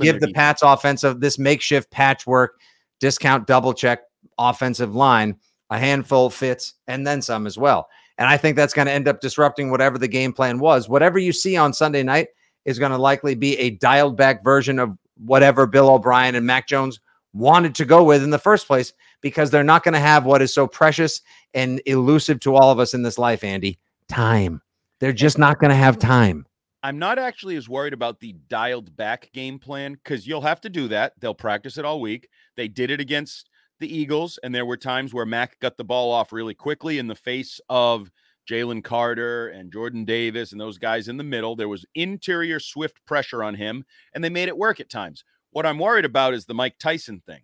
Give 0.00 0.20
the 0.20 0.32
Pats 0.32 0.62
offensive 0.62 1.20
this 1.20 1.38
makeshift 1.38 1.90
patchwork 1.92 2.60
discount 2.98 3.46
double 3.46 3.72
check 3.72 4.00
offensive 4.38 4.94
line 4.94 5.36
a 5.70 5.78
handful 5.78 6.30
fits 6.30 6.74
and 6.86 7.06
then 7.06 7.22
some 7.22 7.46
as 7.46 7.58
well. 7.58 7.88
And 8.18 8.28
I 8.28 8.36
think 8.36 8.56
that's 8.56 8.72
going 8.72 8.86
to 8.86 8.92
end 8.92 9.08
up 9.08 9.20
disrupting 9.20 9.70
whatever 9.70 9.98
the 9.98 10.08
game 10.08 10.32
plan 10.32 10.58
was. 10.58 10.88
Whatever 10.88 11.18
you 11.18 11.32
see 11.32 11.56
on 11.56 11.72
Sunday 11.72 12.02
night 12.02 12.28
is 12.64 12.78
going 12.78 12.92
to 12.92 12.98
likely 12.98 13.34
be 13.34 13.56
a 13.58 13.70
dialed 13.70 14.16
back 14.16 14.42
version 14.42 14.78
of 14.78 14.96
whatever 15.24 15.66
Bill 15.66 15.90
O'Brien 15.90 16.34
and 16.34 16.46
Mac 16.46 16.66
Jones 16.66 17.00
wanted 17.32 17.74
to 17.74 17.84
go 17.84 18.02
with 18.02 18.22
in 18.22 18.30
the 18.30 18.38
first 18.38 18.66
place 18.66 18.92
because 19.20 19.50
they're 19.50 19.62
not 19.62 19.84
going 19.84 19.94
to 19.94 20.00
have 20.00 20.24
what 20.24 20.40
is 20.40 20.52
so 20.52 20.66
precious 20.66 21.20
and 21.52 21.80
elusive 21.86 22.40
to 22.40 22.54
all 22.54 22.70
of 22.70 22.78
us 22.78 22.94
in 22.94 23.02
this 23.02 23.18
life, 23.18 23.44
Andy 23.44 23.78
time. 24.08 24.62
They're 25.00 25.12
just 25.12 25.38
not 25.38 25.58
going 25.58 25.70
to 25.70 25.76
have 25.76 25.98
time. 25.98 26.46
I'm 26.82 26.98
not 26.98 27.18
actually 27.18 27.56
as 27.56 27.68
worried 27.68 27.92
about 27.92 28.20
the 28.20 28.34
dialed 28.48 28.96
back 28.96 29.30
game 29.32 29.58
plan 29.58 29.94
because 29.94 30.26
you'll 30.26 30.42
have 30.42 30.60
to 30.62 30.68
do 30.68 30.88
that. 30.88 31.14
They'll 31.18 31.34
practice 31.34 31.78
it 31.78 31.84
all 31.84 32.00
week. 32.00 32.28
They 32.56 32.68
did 32.68 32.90
it 32.90 33.00
against 33.00 33.50
the 33.78 33.94
Eagles, 33.94 34.38
and 34.42 34.54
there 34.54 34.66
were 34.66 34.76
times 34.76 35.12
where 35.12 35.26
Mac 35.26 35.58
got 35.60 35.76
the 35.76 35.84
ball 35.84 36.12
off 36.12 36.32
really 36.32 36.54
quickly 36.54 36.98
in 36.98 37.06
the 37.06 37.14
face 37.14 37.60
of 37.68 38.10
Jalen 38.48 38.84
Carter 38.84 39.48
and 39.48 39.72
Jordan 39.72 40.04
Davis 40.04 40.52
and 40.52 40.60
those 40.60 40.78
guys 40.78 41.08
in 41.08 41.16
the 41.16 41.24
middle. 41.24 41.56
There 41.56 41.68
was 41.68 41.84
interior 41.94 42.60
swift 42.60 43.04
pressure 43.04 43.42
on 43.42 43.54
him, 43.54 43.84
and 44.14 44.22
they 44.22 44.30
made 44.30 44.48
it 44.48 44.56
work 44.56 44.80
at 44.80 44.88
times. 44.88 45.24
What 45.50 45.66
I'm 45.66 45.78
worried 45.78 46.04
about 46.04 46.34
is 46.34 46.46
the 46.46 46.54
Mike 46.54 46.78
Tyson 46.78 47.22
thing, 47.26 47.42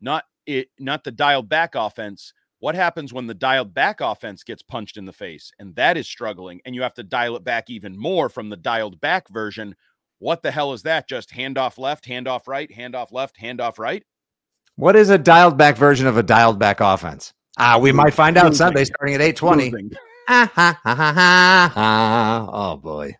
not 0.00 0.24
it, 0.46 0.68
not 0.78 1.04
the 1.04 1.12
dialed 1.12 1.48
back 1.48 1.74
offense. 1.74 2.32
What 2.60 2.74
happens 2.76 3.12
when 3.12 3.26
the 3.26 3.34
dialed 3.34 3.74
back 3.74 4.00
offense 4.00 4.44
gets 4.44 4.62
punched 4.62 4.96
in 4.96 5.04
the 5.04 5.12
face 5.12 5.50
and 5.58 5.74
that 5.74 5.96
is 5.96 6.06
struggling, 6.06 6.60
and 6.64 6.74
you 6.74 6.82
have 6.82 6.94
to 6.94 7.02
dial 7.02 7.36
it 7.36 7.44
back 7.44 7.68
even 7.68 7.98
more 7.98 8.28
from 8.28 8.48
the 8.48 8.56
dialed 8.56 9.00
back 9.00 9.28
version? 9.28 9.74
What 10.18 10.42
the 10.42 10.52
hell 10.52 10.72
is 10.72 10.82
that? 10.82 11.08
Just 11.08 11.30
handoff 11.30 11.78
left, 11.78 12.06
handoff 12.06 12.46
right, 12.46 12.70
handoff 12.70 13.10
left, 13.10 13.40
handoff 13.40 13.78
right? 13.78 14.04
What 14.76 14.96
is 14.96 15.10
a 15.10 15.18
dialed 15.18 15.58
back 15.58 15.76
version 15.76 16.06
of 16.06 16.16
a 16.16 16.22
dialed 16.22 16.58
back 16.58 16.80
offense? 16.80 17.34
Ah, 17.58 17.78
we 17.78 17.92
might 17.92 18.14
find 18.14 18.36
out 18.36 18.54
Sunday 18.54 18.84
starting 18.84 19.14
at 19.14 19.20
820. 19.20 19.96
oh 21.76 22.76
boy. 22.82 23.14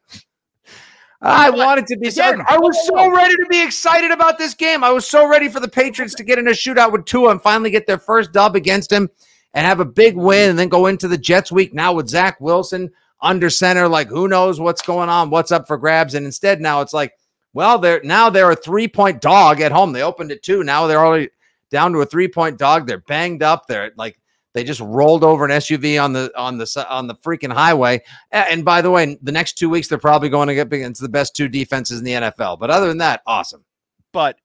I 1.20 1.50
wanted 1.50 1.86
to 1.88 1.96
be 1.98 2.08
Again, 2.08 2.42
I 2.48 2.58
was 2.58 2.86
so 2.86 3.10
ready 3.14 3.36
to 3.36 3.46
be 3.48 3.62
excited 3.62 4.10
about 4.10 4.38
this 4.38 4.54
game. 4.54 4.82
I 4.82 4.90
was 4.90 5.06
so 5.06 5.28
ready 5.28 5.48
for 5.48 5.60
the 5.60 5.68
Patriots 5.68 6.14
to 6.16 6.24
get 6.24 6.38
in 6.38 6.48
a 6.48 6.52
shootout 6.52 6.90
with 6.90 7.04
Tua 7.04 7.30
and 7.30 7.40
finally 7.40 7.70
get 7.70 7.86
their 7.86 7.98
first 7.98 8.32
dub 8.32 8.56
against 8.56 8.90
him 8.90 9.08
and 9.54 9.66
have 9.66 9.78
a 9.78 9.84
big 9.84 10.16
win 10.16 10.50
and 10.50 10.58
then 10.58 10.68
go 10.68 10.86
into 10.86 11.06
the 11.06 11.18
Jets 11.18 11.52
week 11.52 11.74
now 11.74 11.92
with 11.92 12.08
Zach 12.08 12.40
Wilson 12.40 12.90
under 13.20 13.50
center. 13.50 13.86
Like, 13.86 14.08
who 14.08 14.26
knows 14.26 14.58
what's 14.58 14.82
going 14.82 15.08
on? 15.08 15.30
What's 15.30 15.52
up 15.52 15.68
for 15.68 15.76
grabs? 15.76 16.14
And 16.14 16.26
instead, 16.26 16.60
now 16.60 16.80
it's 16.80 16.94
like, 16.94 17.12
well, 17.52 17.78
they're 17.78 18.00
now 18.02 18.30
they're 18.30 18.50
a 18.50 18.56
three 18.56 18.88
point 18.88 19.20
dog 19.20 19.60
at 19.60 19.70
home. 19.70 19.92
They 19.92 20.02
opened 20.02 20.32
it 20.32 20.42
two. 20.42 20.64
Now 20.64 20.86
they're 20.86 21.04
already 21.04 21.28
down 21.72 21.92
to 21.92 21.98
a 22.00 22.06
three 22.06 22.28
point 22.28 22.58
dog. 22.58 22.86
They're 22.86 22.98
banged 22.98 23.42
up. 23.42 23.66
They're 23.66 23.90
like 23.96 24.20
they 24.54 24.62
just 24.62 24.80
rolled 24.80 25.24
over 25.24 25.44
an 25.44 25.50
SUV 25.50 26.02
on 26.02 26.12
the 26.12 26.30
on 26.36 26.58
the 26.58 26.86
on 26.88 27.06
the 27.08 27.14
freaking 27.16 27.52
highway. 27.52 28.02
And 28.30 28.64
by 28.64 28.82
the 28.82 28.90
way, 28.90 29.18
the 29.22 29.32
next 29.32 29.54
two 29.54 29.68
weeks 29.68 29.88
they're 29.88 29.98
probably 29.98 30.28
going 30.28 30.48
to 30.48 30.54
get 30.54 30.72
against 30.72 31.00
the 31.00 31.08
best 31.08 31.34
two 31.34 31.48
defenses 31.48 31.98
in 31.98 32.04
the 32.04 32.12
NFL. 32.12 32.60
But 32.60 32.70
other 32.70 32.86
than 32.86 32.98
that, 32.98 33.22
awesome. 33.26 33.64
But 34.12 34.38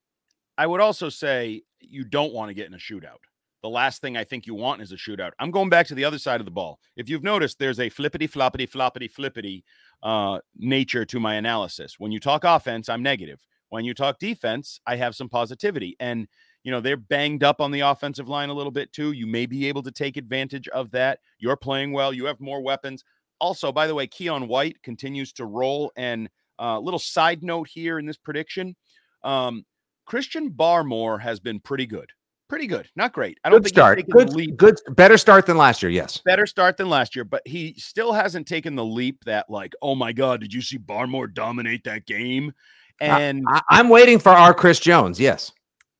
I 0.57 0.65
would 0.65 0.81
also 0.81 1.09
say 1.09 1.61
you 1.79 2.03
don't 2.03 2.33
want 2.33 2.49
to 2.49 2.55
get 2.55 2.67
in 2.67 2.73
a 2.73 2.77
shootout. 2.77 3.19
The 3.63 3.69
last 3.69 4.01
thing 4.01 4.15
I 4.15 4.23
think 4.23 4.47
you 4.47 4.55
want 4.55 4.81
is 4.81 4.91
a 4.91 4.95
shootout. 4.95 5.31
I'm 5.39 5.51
going 5.51 5.69
back 5.69 5.87
to 5.87 5.95
the 5.95 6.05
other 6.05 6.19
side 6.19 6.39
of 6.39 6.45
the 6.45 6.51
ball. 6.51 6.79
If 6.95 7.09
you've 7.09 7.23
noticed, 7.23 7.59
there's 7.59 7.79
a 7.79 7.89
flippity 7.89 8.27
floppity 8.27 8.69
floppity 8.69 9.11
flippity 9.11 9.63
uh, 10.03 10.39
nature 10.55 11.05
to 11.05 11.19
my 11.19 11.35
analysis. 11.35 11.95
When 11.97 12.11
you 12.11 12.19
talk 12.19 12.43
offense, 12.43 12.87
I'm 12.87 13.03
negative. 13.03 13.41
When 13.69 13.83
you 13.83 13.93
talk 13.93 14.19
defense, 14.19 14.79
I 14.87 14.95
have 14.95 15.15
some 15.15 15.27
positivity. 15.27 15.97
And 15.99 16.27
you 16.67 16.71
know, 16.71 16.81
they're 16.81 16.97
banged 16.97 17.45
up 17.45 17.61
on 17.61 17.71
the 17.71 17.79
offensive 17.79 18.27
line 18.27 18.49
a 18.49 18.53
little 18.53 18.73
bit 18.73 18.91
too. 18.91 19.13
You 19.13 19.25
may 19.25 19.45
be 19.45 19.69
able 19.69 19.81
to 19.83 19.89
take 19.89 20.17
advantage 20.17 20.67
of 20.67 20.91
that. 20.91 21.21
You're 21.39 21.55
playing 21.55 21.93
well, 21.93 22.11
you 22.11 22.25
have 22.25 22.41
more 22.41 22.61
weapons. 22.61 23.05
Also, 23.39 23.71
by 23.71 23.87
the 23.87 23.95
way, 23.95 24.05
Keion 24.05 24.49
White 24.49 24.83
continues 24.83 25.31
to 25.33 25.45
roll. 25.45 25.93
And 25.95 26.29
a 26.59 26.63
uh, 26.63 26.79
little 26.79 26.99
side 26.99 27.41
note 27.41 27.69
here 27.69 27.99
in 27.99 28.05
this 28.05 28.17
prediction 28.17 28.75
um, 29.23 29.65
Christian 30.05 30.51
Barmore 30.51 31.21
has 31.21 31.39
been 31.39 31.61
pretty 31.61 31.85
good. 31.85 32.11
Pretty 32.49 32.67
good. 32.67 32.89
Not 32.97 33.13
great. 33.13 33.37
I 33.45 33.49
don't 33.49 33.59
good 33.59 33.63
think 33.63 33.75
start. 33.75 34.09
Good, 34.09 34.57
good, 34.57 34.75
better 34.89 35.17
start 35.17 35.45
than 35.45 35.55
last 35.55 35.81
year. 35.81 35.89
Yes. 35.89 36.17
Better 36.25 36.45
start 36.45 36.75
than 36.75 36.89
last 36.89 37.15
year, 37.15 37.23
but 37.23 37.43
he 37.45 37.75
still 37.77 38.11
hasn't 38.11 38.45
taken 38.45 38.75
the 38.75 38.83
leap 38.83 39.23
that, 39.23 39.49
like, 39.49 39.73
oh 39.81 39.95
my 39.95 40.11
God, 40.11 40.41
did 40.41 40.53
you 40.53 40.61
see 40.61 40.77
Barmore 40.77 41.33
dominate 41.33 41.85
that 41.85 42.05
game? 42.05 42.51
And 42.99 43.45
I, 43.47 43.61
I'm 43.69 43.87
waiting 43.87 44.19
for 44.19 44.33
our 44.33 44.53
Chris 44.53 44.81
Jones. 44.81 45.17
Yes. 45.17 45.53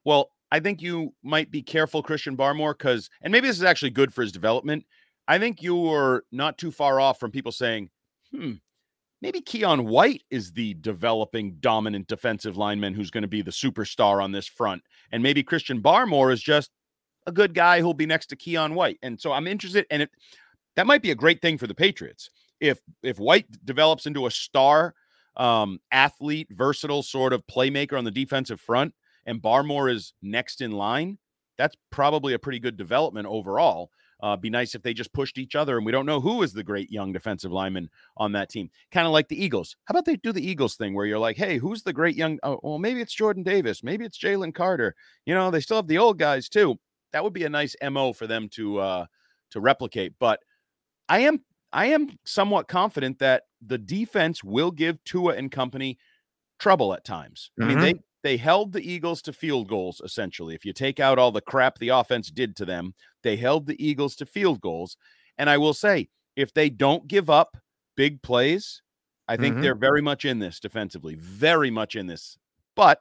Well, 0.04 0.32
I 0.52 0.60
think 0.60 0.82
you 0.82 1.14
might 1.24 1.52
be 1.52 1.62
careful, 1.62 2.02
Christian 2.02 2.38
Barmore, 2.38 2.78
because, 2.78 3.10
and 3.22 3.32
maybe 3.32 3.48
this 3.48 3.58
is 3.58 3.64
actually 3.64 3.92
good 3.92 4.14
for 4.14 4.22
his 4.22 4.32
development. 4.32 4.86
I 5.28 5.40
think 5.40 5.62
you 5.62 5.92
are 5.92 6.24
not 6.32 6.58
too 6.58 6.72
far 6.72 7.02
off 7.02 7.20
from 7.20 7.32
people 7.32 7.52
saying, 7.52 7.90
hmm, 8.32 8.54
maybe 9.22 9.42
Keion 9.42 9.86
White 9.86 10.24
is 10.30 10.54
the 10.54 10.76
developing 10.76 11.58
dominant 11.60 12.08
defensive 12.08 12.56
lineman 12.56 12.94
who's 12.94 13.12
going 13.12 13.24
to 13.24 13.28
be 13.28 13.42
the 13.42 13.52
superstar 13.52 14.24
on 14.24 14.32
this 14.32 14.48
front. 14.48 14.84
And 15.12 15.22
maybe 15.22 15.44
Christian 15.44 15.82
Barmore 15.82 16.32
is 16.32 16.42
just 16.42 16.72
a 17.26 17.32
good 17.32 17.54
guy 17.54 17.82
who'll 17.82 17.94
be 17.94 18.06
next 18.06 18.28
to 18.28 18.38
Keion 18.38 18.74
White. 18.74 19.00
And 19.02 19.20
so 19.20 19.34
I'm 19.34 19.48
interested, 19.48 19.86
and 19.92 20.04
it, 20.04 20.12
that 20.78 20.88
might 20.88 21.02
be 21.02 21.12
a 21.12 21.16
great 21.16 21.42
thing 21.42 21.58
for 21.58 21.68
the 21.68 21.76
Patriots. 21.76 22.30
If 22.60 22.80
if 23.04 23.20
White 23.20 23.46
develops 23.66 24.06
into 24.06 24.26
a 24.26 24.32
star 24.32 24.96
um, 25.36 25.80
athlete, 25.92 26.48
versatile 26.50 27.04
sort 27.04 27.34
of 27.34 27.46
playmaker 27.46 27.98
on 27.98 28.06
the 28.06 28.12
defensive 28.12 28.60
front, 28.60 28.94
and 29.28 29.42
Barmore 29.42 29.94
is 29.94 30.14
next 30.24 30.62
in 30.62 30.72
line, 30.72 31.20
that's 31.58 31.76
probably 31.92 32.34
a 32.34 32.40
pretty 32.40 32.60
good 32.60 32.78
development 32.78 33.28
overall. 33.28 33.92
Uh, 34.24 34.36
be 34.36 34.50
nice 34.50 34.74
if 34.74 34.82
they 34.82 34.96
just 34.96 35.14
pushed 35.14 35.38
each 35.38 35.56
other, 35.56 35.78
and 35.78 35.86
we 35.86 35.92
don't 35.92 36.08
know 36.08 36.20
who 36.20 36.42
is 36.42 36.52
the 36.52 36.64
great 36.64 36.90
young 36.90 37.14
defensive 37.14 37.52
lineman 37.52 37.88
on 38.16 38.32
that 38.32 38.50
team. 38.50 38.68
Kind 38.92 39.06
of 39.06 39.14
like 39.14 39.28
the 39.28 39.44
Eagles. 39.44 39.76
How 39.86 39.92
about 39.92 40.06
they 40.06 40.16
do 40.16 40.32
the 40.32 40.48
Eagles 40.48 40.76
thing 40.76 40.96
where 40.96 41.06
you're 41.06 41.20
like, 41.20 41.38
hey, 41.38 41.60
who's 41.60 41.84
the 41.84 41.94
great 41.94 42.16
young? 42.16 42.40
Oh, 42.42 42.60
well, 42.64 42.80
maybe 42.80 43.00
it's 43.00 43.14
Jordan 43.14 43.44
Davis, 43.44 43.84
maybe 43.84 44.06
it's 44.06 44.18
Jalen 44.18 44.56
Carter. 44.56 44.96
You 45.28 45.36
know, 45.36 45.52
they 45.52 45.60
still 45.60 45.78
have 45.78 45.88
the 45.88 46.00
old 46.00 46.18
guys 46.18 46.50
too. 46.50 46.80
That 47.14 47.24
would 47.24 47.34
be 47.34 47.44
a 47.44 47.50
nice 47.50 47.76
mo 47.84 48.12
for 48.12 48.26
them 48.26 48.50
to 48.54 48.80
uh, 48.80 49.06
to 49.52 49.60
replicate. 49.60 50.14
But 50.20 50.40
I 51.08 51.20
am 51.20 51.42
I 51.72 51.88
am 51.88 52.18
somewhat 52.26 52.68
confident 52.68 53.20
that 53.20 53.44
the 53.62 53.78
defense 53.78 54.44
will 54.44 54.72
give 54.72 55.04
Tua 55.04 55.36
and 55.36 55.52
company 55.52 56.00
trouble 56.58 56.92
at 56.96 57.06
times. 57.06 57.52
Mm-hmm. 57.60 57.64
I 57.64 57.68
mean, 57.74 57.80
they 57.82 57.94
mm-hmm 57.94 58.02
they 58.28 58.36
held 58.36 58.74
the 58.74 58.82
Eagles 58.82 59.22
to 59.22 59.32
field 59.32 59.70
goals, 59.70 60.02
essentially. 60.04 60.54
If 60.54 60.66
you 60.66 60.74
take 60.74 61.00
out 61.00 61.18
all 61.18 61.32
the 61.32 61.40
crap 61.40 61.78
the 61.78 61.88
offense 61.88 62.30
did 62.30 62.58
to 62.58 62.66
them, 62.66 62.94
they 63.24 63.38
held 63.38 63.66
the 63.66 63.82
Eagles 63.82 64.18
to 64.18 64.26
field 64.26 64.60
goals. 64.60 64.98
And 65.38 65.50
I 65.50 65.58
will 65.58 65.74
say, 65.74 66.10
if 66.36 66.54
they 66.54 66.70
don't 66.70 67.08
give 67.08 67.30
up 67.30 67.56
big 67.96 68.22
plays, 68.22 68.82
I 69.30 69.38
think 69.38 69.54
mm-hmm. 69.54 69.62
they're 69.62 69.76
very 69.76 70.02
much 70.02 70.26
in 70.26 70.40
this 70.40 70.60
defensively, 70.60 71.16
very 71.16 71.72
much 71.72 71.96
in 71.96 72.08
this. 72.08 72.38
But 72.76 73.00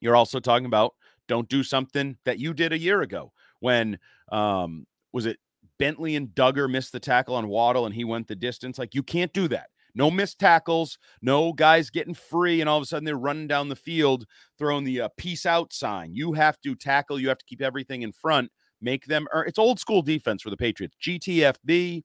you're 0.00 0.16
also 0.16 0.40
talking 0.40 0.66
about 0.66 0.94
don't 1.28 1.48
do 1.48 1.62
something 1.62 2.16
that 2.24 2.40
you 2.40 2.52
did 2.52 2.72
a 2.72 2.78
year 2.78 3.00
ago 3.00 3.30
when 3.60 3.96
um 4.32 4.88
was 5.12 5.24
it 5.24 5.38
Bentley 5.78 6.16
and 6.16 6.30
Dugger 6.30 6.68
missed 6.68 6.90
the 6.90 6.98
tackle 6.98 7.36
on 7.36 7.46
Waddle 7.46 7.86
and 7.86 7.94
he 7.94 8.02
went 8.02 8.26
the 8.26 8.34
distance. 8.34 8.76
Like 8.76 8.96
you 8.96 9.04
can't 9.04 9.32
do 9.32 9.46
that. 9.48 9.68
No 9.94 10.10
missed 10.10 10.38
tackles, 10.38 10.98
no 11.20 11.52
guys 11.52 11.90
getting 11.90 12.14
free, 12.14 12.60
and 12.60 12.68
all 12.68 12.78
of 12.78 12.82
a 12.82 12.86
sudden 12.86 13.04
they're 13.04 13.16
running 13.16 13.46
down 13.46 13.68
the 13.68 13.76
field 13.76 14.24
throwing 14.58 14.84
the 14.84 15.02
uh, 15.02 15.08
peace 15.16 15.44
out 15.46 15.72
sign. 15.72 16.14
You 16.14 16.32
have 16.32 16.60
to 16.62 16.74
tackle, 16.74 17.20
you 17.20 17.28
have 17.28 17.38
to 17.38 17.44
keep 17.44 17.60
everything 17.60 18.02
in 18.02 18.12
front, 18.12 18.50
make 18.80 19.06
them 19.06 19.26
earn. 19.32 19.46
It's 19.46 19.58
old 19.58 19.78
school 19.78 20.02
defense 20.02 20.42
for 20.42 20.50
the 20.50 20.56
Patriots. 20.56 20.96
GTFB, 21.02 22.02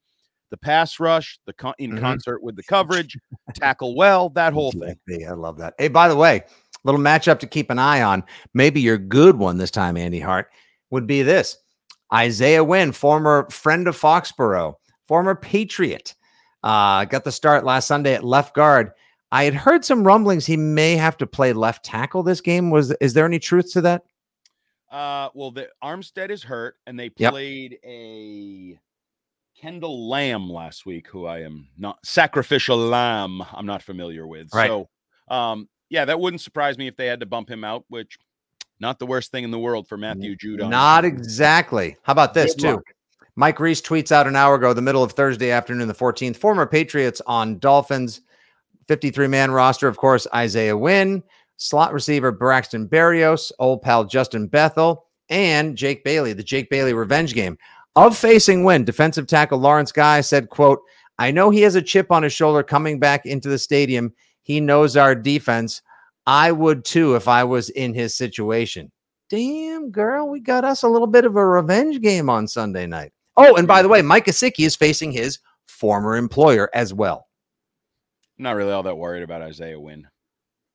the 0.50 0.58
pass 0.58 1.00
rush, 1.00 1.40
the 1.46 1.54
con- 1.54 1.74
in 1.80 1.92
mm-hmm. 1.92 2.00
concert 2.00 2.44
with 2.44 2.56
the 2.56 2.64
coverage, 2.64 3.18
tackle 3.54 3.96
well, 3.96 4.30
that 4.30 4.54
whole 4.54 4.72
thing. 4.72 4.98
I 5.28 5.34
love 5.34 5.58
that. 5.58 5.74
Hey, 5.78 5.88
by 5.88 6.08
the 6.08 6.16
way, 6.16 6.44
little 6.84 7.02
matchup 7.02 7.40
to 7.40 7.48
keep 7.48 7.70
an 7.70 7.80
eye 7.80 8.02
on. 8.02 8.24
Maybe 8.54 8.82
your 8.82 8.98
good 8.98 9.38
one 9.38 9.58
this 9.58 9.72
time, 9.72 9.98
Andy 9.98 10.20
Hart. 10.20 10.50
would 10.90 11.08
be 11.08 11.22
this 11.22 11.58
Isaiah 12.14 12.64
Wynn, 12.64 12.92
former 12.92 13.50
friend 13.50 13.88
of 13.88 13.98
Foxborough, 14.00 14.76
former 15.06 15.36
Patriot, 15.36 16.16
uh, 16.68 17.06
got 17.06 17.24
the 17.24 17.32
start 17.32 17.64
last 17.64 17.88
Sunday 17.88 18.14
at 18.14 18.26
left 18.26 18.54
guard. 18.54 18.92
I 19.32 19.46
had 19.46 19.54
heard 19.54 19.86
some 19.86 20.06
rumblings 20.06 20.46
he 20.46 20.58
may 20.58 20.98
have 20.98 21.16
to 21.18 21.28
play 21.28 21.54
left 21.54 21.86
tackle 21.86 22.24
this 22.24 22.42
game. 22.42 22.72
Was 22.72 22.92
is 23.00 23.14
there 23.14 23.26
any 23.26 23.40
truth 23.40 23.72
to 23.74 23.82
that? 23.82 24.04
Uh, 24.92 25.30
well, 25.34 25.52
the 25.52 25.70
Armstead 25.82 26.30
is 26.30 26.44
hurt, 26.44 26.76
and 26.86 27.00
they 27.00 27.10
Yep. 27.18 27.32
played 27.32 27.78
a 27.86 28.78
Kendall 29.60 30.10
Lamm 30.10 30.50
last 30.50 30.86
week, 30.86 31.08
who 31.08 31.26
I 31.26 31.40
am 31.40 31.68
not 31.78 32.06
sacrificial 32.06 32.78
lamb. 32.78 33.42
I'm 33.54 33.66
not 33.66 33.82
familiar 33.82 34.28
with. 34.28 34.50
Right. 34.54 34.68
So, 34.68 34.90
um, 35.30 35.70
yeah, 35.90 36.04
that 36.06 36.20
wouldn't 36.20 36.42
surprise 36.42 36.78
me 36.78 36.88
if 36.88 36.98
they 36.98 37.08
had 37.08 37.22
to 37.22 37.26
bump 37.26 37.50
him 37.50 37.64
out. 37.64 37.86
Which, 37.88 38.18
not 38.80 39.00
the 39.00 39.06
worst 39.06 39.32
thing 39.32 39.46
in 39.46 39.52
the 39.52 39.60
world 39.60 39.88
for 39.88 39.98
Matthew 39.98 40.36
Judon. 40.36 40.70
Not 40.70 41.06
exactly. 41.06 41.96
How 42.04 42.12
about 42.12 42.34
this 42.34 42.56
Good 42.56 42.62
too? 42.62 42.74
luck. 42.76 42.84
Mike 43.40 43.60
Reiss 43.60 43.82
tweets 43.82 44.12
out 44.12 44.26
an 44.26 44.36
hour 44.36 44.56
ago, 44.56 44.74
the 44.74 44.82
middle 44.82 45.04
of 45.04 45.12
Thursday 45.12 45.52
afternoon, 45.52 45.88
the 45.88 45.94
14th. 45.94 46.38
Former 46.38 46.66
Patriots 46.66 47.22
on 47.28 47.60
Dolphins, 47.60 48.22
53 48.88 49.28
man 49.28 49.52
roster, 49.52 49.88
of 49.88 49.96
course, 49.96 50.26
Isaiah 50.34 50.76
Wynn, 50.76 51.22
slot 51.58 51.94
receiver 51.94 52.32
Braxton 52.32 52.88
Berrios, 52.88 53.52
old 53.60 53.84
pal 53.84 54.06
Justin 54.06 54.48
Bethel, 54.48 55.06
and 55.30 55.78
Jake 55.78 56.04
Bailey, 56.04 56.34
the 56.34 56.42
Jake 56.42 56.72
Bailey 56.72 56.94
revenge 56.94 57.36
game. 57.36 57.60
Of 57.96 58.18
facing 58.18 58.64
Wynn, 58.64 58.86
defensive 58.86 59.28
tackle 59.28 59.60
Lawrence 59.60 59.92
Guy 59.92 60.22
said, 60.22 60.50
quote, 60.50 60.80
I 61.20 61.30
know 61.30 61.52
he 61.52 61.62
has 61.62 61.76
a 61.76 61.82
chip 61.82 62.12
on 62.12 62.24
his 62.24 62.34
shoulder 62.34 62.64
coming 62.64 63.00
back 63.00 63.28
into 63.28 63.50
the 63.50 63.60
stadium. 63.60 64.14
He 64.42 64.60
knows 64.60 64.98
our 64.98 65.14
defense. 65.14 65.84
I 66.26 66.52
would 66.52 66.84
too 66.84 67.14
if 67.14 67.28
I 67.28 67.44
was 67.44 67.70
in 67.70 67.94
his 67.94 68.16
situation. 68.16 68.92
Damn, 69.30 69.92
girl, 69.92 70.28
we 70.28 70.40
got 70.40 70.64
us 70.64 70.82
a 70.82 70.90
little 70.90 71.06
bit 71.06 71.26
of 71.26 71.36
a 71.36 71.46
revenge 71.46 72.02
game 72.02 72.32
on 72.32 72.48
Sunday 72.48 72.88
night. 72.88 73.12
Oh, 73.38 73.56
and 73.56 73.68
by 73.68 73.82
the 73.82 73.88
way, 73.88 74.02
Mike 74.02 74.26
Gesicki 74.26 74.66
is 74.66 74.76
facing 74.76 75.12
his 75.12 75.40
former 75.68 76.18
employer 76.18 76.70
as 76.74 76.94
well. 76.94 77.28
I'm 78.38 78.44
not 78.44 78.56
really 78.56 78.72
all 78.72 78.84
that 78.84 78.98
worried 78.98 79.24
about 79.24 79.42
Isaiah 79.42 79.80
Wynn. 79.80 80.08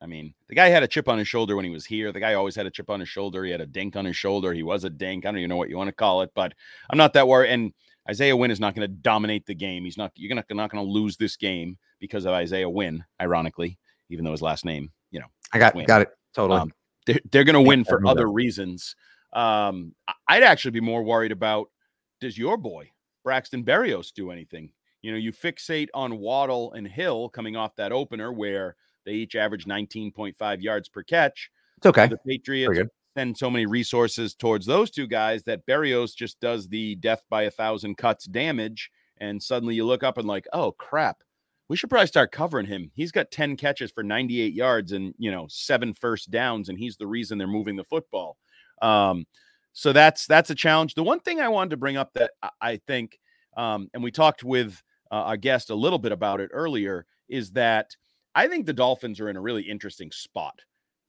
I 0.00 0.06
mean, 0.06 0.34
the 0.48 0.56
guy 0.56 0.68
had 0.68 0.82
a 0.82 0.88
chip 0.88 1.08
on 1.08 1.18
his 1.18 1.28
shoulder 1.28 1.54
when 1.54 1.64
he 1.64 1.70
was 1.70 1.86
here. 1.86 2.10
The 2.10 2.18
guy 2.20 2.34
always 2.34 2.56
had 2.56 2.66
a 2.66 2.70
chip 2.70 2.90
on 2.90 2.98
his 2.98 3.08
shoulder. 3.08 3.44
He 3.44 3.52
had 3.52 3.60
a 3.60 3.66
dink 3.66 3.94
on 3.94 4.04
his 4.04 4.16
shoulder. 4.16 4.52
He 4.52 4.64
was 4.64 4.82
a 4.82 4.90
dink. 4.90 5.24
I 5.24 5.28
don't 5.30 5.38
even 5.38 5.48
know 5.48 5.56
what 5.56 5.68
you 5.68 5.76
want 5.76 5.88
to 5.88 5.94
call 5.94 6.22
it, 6.22 6.30
but 6.34 6.52
I'm 6.90 6.98
not 6.98 7.12
that 7.12 7.28
worried. 7.28 7.50
And 7.50 7.72
Isaiah 8.08 8.36
Wynn 8.36 8.50
is 8.50 8.58
not 8.58 8.74
going 8.74 8.88
to 8.88 8.94
dominate 8.94 9.46
the 9.46 9.54
game. 9.54 9.84
He's 9.84 9.96
not. 9.96 10.10
You're 10.16 10.34
not, 10.34 10.46
not 10.50 10.70
going 10.70 10.84
to 10.84 10.90
lose 10.90 11.16
this 11.16 11.36
game 11.36 11.78
because 12.00 12.24
of 12.24 12.32
Isaiah 12.32 12.68
Wynn. 12.68 13.04
Ironically, 13.20 13.78
even 14.08 14.24
though 14.24 14.32
his 14.32 14.42
last 14.42 14.64
name, 14.64 14.90
you 15.12 15.20
know, 15.20 15.26
I 15.52 15.60
got 15.60 15.74
got 15.86 16.02
it 16.02 16.08
totally. 16.34 16.60
Um, 16.60 16.72
they're, 17.06 17.20
they're 17.30 17.44
going 17.44 17.54
to 17.54 17.60
win 17.60 17.84
for 17.84 18.04
other 18.04 18.28
reasons. 18.28 18.96
Um, 19.32 19.94
I'd 20.26 20.42
actually 20.42 20.72
be 20.72 20.80
more 20.80 21.02
worried 21.04 21.32
about 21.32 21.70
does 22.22 22.38
your 22.38 22.56
boy 22.56 22.90
Braxton 23.24 23.64
Berrios 23.64 24.12
do 24.14 24.30
anything? 24.30 24.70
You 25.02 25.10
know, 25.10 25.18
you 25.18 25.32
fixate 25.32 25.88
on 25.92 26.18
Waddle 26.18 26.72
and 26.72 26.86
Hill 26.86 27.28
coming 27.28 27.56
off 27.56 27.76
that 27.76 27.92
opener 27.92 28.32
where 28.32 28.76
they 29.04 29.12
each 29.12 29.34
average 29.34 29.66
19.5 29.66 30.62
yards 30.62 30.88
per 30.88 31.02
catch. 31.02 31.50
it's 31.76 31.86
okay. 31.86 32.06
The 32.06 32.18
Patriots 32.18 32.90
send 33.18 33.36
so 33.36 33.50
many 33.50 33.66
resources 33.66 34.34
towards 34.34 34.64
those 34.64 34.90
two 34.90 35.08
guys 35.08 35.42
that 35.44 35.66
Berrios 35.66 36.14
just 36.14 36.40
does 36.40 36.68
the 36.68 36.94
death 36.94 37.22
by 37.28 37.42
a 37.42 37.50
thousand 37.50 37.96
cuts 37.96 38.24
damage. 38.24 38.90
And 39.18 39.42
suddenly 39.42 39.74
you 39.74 39.84
look 39.84 40.04
up 40.04 40.16
and 40.16 40.26
like, 40.26 40.46
oh 40.52 40.72
crap, 40.72 41.22
we 41.68 41.76
should 41.76 41.90
probably 41.90 42.06
start 42.06 42.30
covering 42.30 42.66
him. 42.66 42.92
He's 42.94 43.10
got 43.10 43.32
10 43.32 43.56
catches 43.56 43.90
for 43.90 44.04
98 44.04 44.54
yards 44.54 44.92
and 44.92 45.12
you 45.18 45.32
know 45.32 45.46
seven 45.50 45.92
first 45.92 46.30
downs, 46.30 46.68
and 46.68 46.78
he's 46.78 46.96
the 46.96 47.06
reason 47.08 47.36
they're 47.36 47.48
moving 47.48 47.74
the 47.74 47.84
football. 47.84 48.36
Um, 48.80 49.26
so 49.72 49.92
that's 49.92 50.26
that's 50.26 50.50
a 50.50 50.54
challenge. 50.54 50.94
The 50.94 51.02
one 51.02 51.20
thing 51.20 51.40
I 51.40 51.48
wanted 51.48 51.70
to 51.70 51.76
bring 51.76 51.96
up 51.96 52.12
that 52.14 52.32
I- 52.60 52.80
think, 52.86 53.18
um, 53.56 53.88
and 53.94 54.02
we 54.02 54.10
talked 54.10 54.44
with 54.44 54.82
uh, 55.10 55.14
our 55.16 55.36
guest 55.36 55.70
a 55.70 55.74
little 55.74 55.98
bit 55.98 56.12
about 56.12 56.40
it 56.40 56.50
earlier, 56.52 57.06
is 57.28 57.52
that 57.52 57.96
I 58.34 58.48
think 58.48 58.66
the 58.66 58.72
Dolphins 58.72 59.20
are 59.20 59.28
in 59.28 59.36
a 59.36 59.40
really 59.40 59.62
interesting 59.62 60.10
spot. 60.10 60.60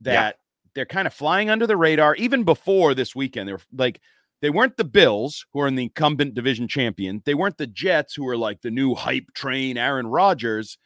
Yeah. 0.03 0.13
That 0.13 0.35
they're 0.75 0.85
kind 0.85 1.07
of 1.07 1.13
flying 1.13 1.49
under 1.49 1.67
the 1.67 1.77
radar. 1.77 2.15
Even 2.15 2.43
before 2.43 2.93
this 2.95 3.15
weekend, 3.15 3.47
They're 3.47 3.59
like 3.73 4.01
they 4.41 4.49
weren't 4.49 4.75
the 4.75 4.83
Bills, 4.83 5.45
who 5.53 5.61
are 5.61 5.67
in 5.67 5.75
the 5.75 5.83
incumbent 5.83 6.33
division 6.33 6.67
champion. 6.67 7.21
They 7.25 7.33
weren't 7.33 7.57
the 7.57 7.67
Jets, 7.67 8.13
who 8.15 8.27
are 8.27 8.35
like 8.35 8.61
the 8.61 8.71
new 8.71 8.93
hype 8.95 9.27
train, 9.33 9.77
Aaron 9.77 10.07
Rodgers. 10.07 10.77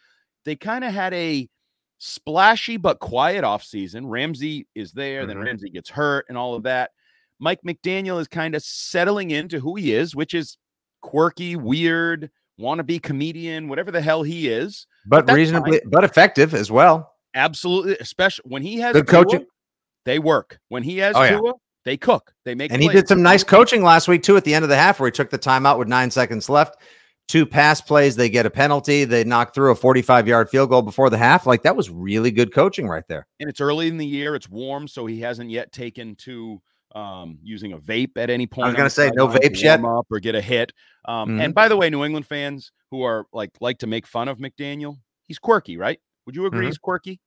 They 0.46 0.56
kind 0.56 0.84
of 0.84 0.94
had 0.94 1.14
a 1.16 1.50
splashy 1.98 2.78
but 2.78 3.00
quiet 3.00 3.44
offseason. 3.44 4.04
Ramsey 4.06 4.68
is 4.76 4.92
there, 4.92 5.26
then 5.26 5.38
Mhm. 5.38 5.46
Ramsey 5.46 5.70
gets 5.72 5.90
hurt 5.90 6.26
and 6.30 6.38
all 6.38 6.54
of 6.54 6.64
that. 6.64 6.92
Mike 7.40 7.60
McDaniel 7.66 8.20
is 8.20 8.28
kind 8.28 8.56
of 8.56 8.64
settling 8.64 9.32
into 9.32 9.60
who 9.60 9.76
he 9.76 9.94
is, 9.94 10.16
which 10.16 10.34
is 10.34 10.58
quirky, 11.02 11.56
weird, 11.56 12.30
wannabe 12.60 13.02
comedian, 13.02 13.68
whatever 13.68 13.92
the 13.92 14.02
hell 14.02 14.24
he 14.24 14.48
is. 14.48 14.88
but 15.06 15.26
that's 15.28 15.36
reasonably, 15.36 15.82
but 15.86 16.04
effective 16.04 16.54
as 16.54 16.72
well. 16.72 17.14
Absolutely, 17.36 17.98
especially 18.00 18.44
when 18.48 18.62
he 18.64 18.78
has 18.80 18.94
Good 18.94 19.08
Tua, 19.08 19.24
coaching. 19.26 19.46
they 20.06 20.18
work. 20.20 20.60
When 20.70 20.82
he 20.84 20.98
has 20.98 21.16
Oh, 21.16 21.24
yeah. 21.24 21.38
Tua, 21.38 21.54
they 21.86 21.96
cook. 21.98 22.34
They 22.46 22.56
make 22.56 22.72
And 22.72 22.82
he 22.82 22.90
did 22.90 23.08
some 23.08 23.22
nice 23.22 23.44
coaching 23.44 23.84
last 23.84 24.08
week 24.08 24.24
too 24.24 24.36
at 24.38 24.44
the 24.44 24.54
end 24.56 24.64
of 24.64 24.70
the 24.70 24.76
half 24.76 25.00
where 25.00 25.08
he 25.08 25.12
took 25.12 25.30
the 25.30 25.38
timeout 25.40 25.78
with 25.78 25.88
nine 25.88 26.10
seconds 26.12 26.50
left. 26.50 26.76
Two 27.28 27.46
pass 27.46 27.82
plays, 27.82 28.16
they 28.16 28.30
get 28.30 28.46
a 28.46 28.50
penalty. 28.50 29.04
They 29.04 29.24
knock 29.26 29.54
through 29.54 29.72
a 29.72 29.76
45 29.76 30.28
yard 30.28 30.50
field 30.50 30.70
goal 30.70 30.82
before 30.82 31.10
the 31.10 31.18
half. 31.18 31.46
Like 31.46 31.62
that 31.64 31.76
was 31.76 31.90
really 31.90 32.32
good 32.32 32.54
coaching 32.54 32.88
right 32.88 33.04
there. 33.08 33.28
and 33.40 33.50
it's 33.50 33.62
early 33.62 33.88
in 33.88 33.98
the 33.98 34.06
year. 34.06 34.34
It's 34.34 34.50
warm, 34.50 34.88
so 34.88 35.06
he 35.06 35.20
hasn't 35.22 35.50
yet 35.52 35.72
taken 35.72 36.16
to 36.16 36.62
um, 36.96 37.38
using 37.44 37.74
a 37.74 37.78
vape 37.78 38.12
at 38.18 38.30
any 38.30 38.48
point. 38.48 38.70
on 38.70 38.74
gonna 38.76 38.90
say, 38.90 39.12
no 39.16 39.28
vapes 39.28 39.62
yet. 39.62 39.84
up 39.84 40.08
or 40.10 40.20
get 40.20 40.36
a 40.36 40.42
hit. 40.42 40.72
Um, 41.06 41.30
Mhm. 41.38 41.44
And 41.46 41.56
by 41.56 41.68
the 41.68 41.78
way, 41.78 41.90
New 41.90 42.04
England 42.04 42.26
fans 42.26 42.72
who 42.92 43.02
are 43.04 43.26
like 43.34 43.52
like 43.62 43.78
to 43.80 43.88
make 43.88 44.08
fun 44.08 44.28
of 44.28 44.38
McDaniel, 44.40 44.98
he's 45.28 45.40
quirky, 45.40 45.78
right? 45.78 46.00
Would 46.26 46.36
you 46.36 46.46
agree 46.46 46.64
Mhm. 46.66 46.68
he's 46.68 46.78
quirky? 46.78 47.20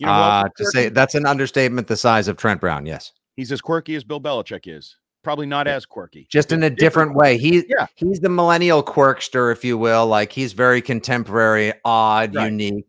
You 0.00 0.06
know 0.06 0.12
Uh, 0.12 0.42
to 0.44 0.50
quirky? 0.56 0.70
say 0.72 0.88
that's 0.88 1.14
an 1.14 1.24
understatement 1.26 1.86
the 1.88 1.96
size 1.96 2.28
of 2.28 2.36
Trent 2.36 2.60
Brown. 2.60 2.86
Yes. 2.86 3.12
he's 3.36 3.50
as 3.50 3.60
quirky 3.60 3.96
as 3.96 4.04
Bill 4.04 4.20
Belichick 4.20 4.60
is. 4.72 4.96
Probably 5.24 5.46
not 5.46 5.66
as 5.66 5.84
quirky. 5.86 6.26
Just 6.30 6.52
in 6.52 6.62
a 6.62 6.70
Different 6.70 6.78
different 6.78 7.14
way. 7.16 7.36
He 7.38 7.64
Yeah. 7.68 7.86
he's 7.96 8.20
the 8.20 8.28
millennial 8.28 8.80
quirkster, 8.82 9.50
if 9.50 9.64
you 9.64 9.76
will. 9.76 10.06
Like 10.06 10.30
he's 10.30 10.52
very 10.52 10.80
contemporary, 10.80 11.72
odd, 11.84 12.34
Right. 12.34 12.44
unique. 12.52 12.86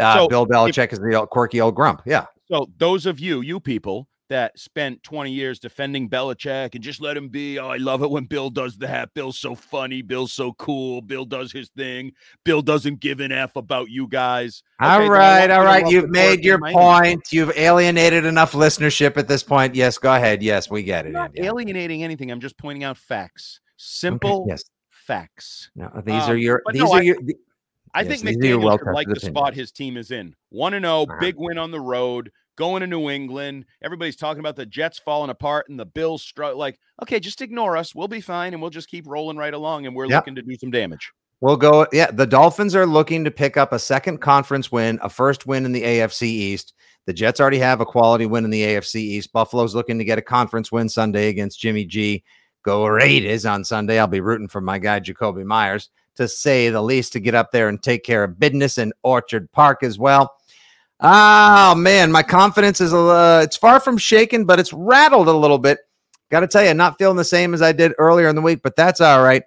Uh, 0.00 0.14
So, 0.14 0.28
Bill 0.28 0.46
Belichick 0.46 0.92
is 0.94 0.98
the 1.00 1.14
old, 1.14 1.28
quirky 1.28 1.60
old 1.60 1.74
grump. 1.74 2.00
Yeah. 2.06 2.24
So 2.50 2.70
those 2.78 3.04
of 3.04 3.20
you, 3.20 3.42
you 3.42 3.60
people 3.60 4.08
that 4.32 4.58
spent 4.58 5.02
20 5.02 5.30
years 5.30 5.58
defending 5.58 6.08
Belichick 6.08 6.74
and 6.74 6.82
just 6.82 7.02
let 7.02 7.18
him 7.18 7.28
be. 7.28 7.58
Oh, 7.58 7.68
I 7.68 7.76
love 7.76 8.02
it 8.02 8.10
when 8.10 8.24
Bill 8.24 8.48
does 8.48 8.78
that. 8.78 9.12
Bill's 9.12 9.36
so 9.38 9.54
funny. 9.54 10.00
Bill's 10.00 10.32
so 10.32 10.54
cool. 10.54 11.02
Bill 11.02 11.26
does 11.26 11.52
his 11.52 11.68
thing. 11.76 12.12
Bill 12.42 12.62
doesn't 12.62 13.00
give 13.00 13.20
an 13.20 13.30
F 13.30 13.56
about 13.56 13.90
you 13.90 14.08
guys. 14.08 14.62
Okay, 14.82 14.90
all 14.90 15.10
right, 15.10 15.50
all 15.50 15.64
right. 15.64 15.86
You've 15.86 16.08
made 16.08 16.42
your 16.44 16.58
point. 16.58 17.20
You've 17.30 17.52
alienated 17.58 18.24
enough 18.24 18.52
listenership 18.52 19.18
at 19.18 19.28
this 19.28 19.42
point. 19.42 19.74
Yes, 19.74 19.98
go 19.98 20.14
ahead. 20.14 20.42
Yes, 20.42 20.70
we 20.70 20.82
get 20.82 21.04
it. 21.04 21.08
I'm 21.10 21.12
not 21.12 21.30
alienating 21.38 22.02
anything. 22.02 22.30
I'm 22.30 22.40
just 22.40 22.56
pointing 22.56 22.84
out 22.84 22.96
facts. 22.96 23.60
Okay, 23.62 23.72
Simple 23.76 24.46
Yes. 24.48 24.64
facts. 24.90 25.70
No, 25.76 25.90
these 26.06 26.22
are 26.22 26.32
Um, 26.32 26.38
your. 26.38 26.62
These 26.72 26.80
no, 26.82 26.92
are 26.92 26.98
I- 26.98 27.02
your. 27.02 27.16
the- 27.22 27.36
I 27.94 28.00
Yes, 28.02 28.22
think 28.22 28.36
are 28.36 28.40
McDaniel 28.40 28.64
well-tested 28.64 28.94
like 28.94 29.08
the 29.08 29.20
spot 29.20 29.52
his 29.52 29.70
team 29.70 29.98
is 29.98 30.10
in. 30.10 30.34
One 30.48 30.72
to 30.72 30.80
zero, 30.80 31.02
Uh-huh. 31.02 31.16
big 31.20 31.34
win 31.36 31.58
on 31.58 31.70
the 31.72 31.80
road, 31.80 32.30
going 32.56 32.80
to 32.80 32.86
New 32.86 33.10
England. 33.10 33.64
Everybody's 33.82 34.16
talking 34.16 34.40
about 34.40 34.56
the 34.56 34.66
Jets 34.66 34.98
falling 34.98 35.30
apart 35.30 35.68
and 35.68 35.78
the 35.78 35.86
Bills 35.86 36.22
str- 36.22 36.46
like, 36.46 36.78
okay, 37.02 37.20
just 37.20 37.40
ignore 37.40 37.76
us. 37.76 37.94
We'll 37.94 38.08
be 38.08 38.20
fine, 38.20 38.52
and 38.52 38.60
we'll 38.60 38.70
just 38.70 38.88
keep 38.88 39.06
rolling 39.06 39.36
right 39.36 39.54
along. 39.54 39.86
And 39.86 39.94
we're 39.96 40.06
Yep. 40.06 40.22
looking 40.22 40.34
to 40.36 40.42
do 40.42 40.56
some 40.56 40.70
damage. 40.70 41.10
We'll 41.40 41.56
go. 41.56 41.86
Yeah, 41.92 42.10
the 42.10 42.26
Dolphins 42.26 42.76
are 42.76 42.86
looking 42.86 43.24
to 43.24 43.30
pick 43.30 43.56
up 43.56 43.72
a 43.72 43.78
second 43.78 44.18
conference 44.18 44.70
win, 44.70 45.00
a 45.02 45.08
first 45.08 45.46
win 45.46 45.64
in 45.64 45.72
the 45.72 45.82
AFC 45.82 46.28
East. 46.28 46.74
The 47.06 47.12
Jets 47.12 47.40
already 47.40 47.58
have 47.58 47.80
a 47.80 47.84
quality 47.86 48.26
win 48.26 48.44
in 48.44 48.50
the 48.50 48.62
AFC 48.62 49.00
East. 49.00 49.32
Buffalo's 49.32 49.74
looking 49.74 49.98
to 49.98 50.04
get 50.04 50.18
a 50.18 50.22
conference 50.22 50.70
win 50.70 50.88
Sunday 50.88 51.28
against 51.30 51.58
Jimmy 51.58 51.84
G. 51.84 52.22
Go 52.62 52.86
Raiders 52.86 53.44
on 53.44 53.64
Sunday. 53.64 53.98
I'll 53.98 54.06
be 54.06 54.20
rooting 54.20 54.46
for 54.46 54.60
my 54.60 54.78
guy 54.78 55.00
Jakobi 55.00 55.44
Meyers 55.44 55.90
to 56.14 56.28
say 56.28 56.68
the 56.68 56.80
least 56.80 57.12
to 57.14 57.18
get 57.20 57.34
up 57.34 57.50
there 57.50 57.68
and 57.68 57.82
take 57.82 58.04
care 58.04 58.22
of 58.22 58.38
business 58.38 58.78
in 58.78 58.92
Orchard 59.02 59.50
Park 59.50 59.82
as 59.82 59.98
well. 59.98 60.32
Oh 61.04 61.74
man, 61.74 62.12
my 62.12 62.22
confidence 62.22 62.80
is 62.80 62.94
uh, 62.94 63.40
it's 63.42 63.56
far 63.56 63.80
from 63.80 63.98
shaken, 63.98 64.44
but 64.44 64.60
it's 64.60 64.72
rattled 64.72 65.26
a 65.26 65.32
little 65.32 65.58
bit. 65.58 65.80
Got 66.30 66.40
to 66.40 66.46
tell 66.46 66.64
you, 66.64 66.72
not 66.74 66.96
feeling 66.96 67.16
the 67.16 67.24
same 67.24 67.54
as 67.54 67.60
I 67.60 67.72
did 67.72 67.92
earlier 67.98 68.28
in 68.28 68.36
the 68.36 68.40
week, 68.42 68.60
but 68.62 68.76
that's 68.76 69.00
all 69.00 69.20
right. 69.20 69.42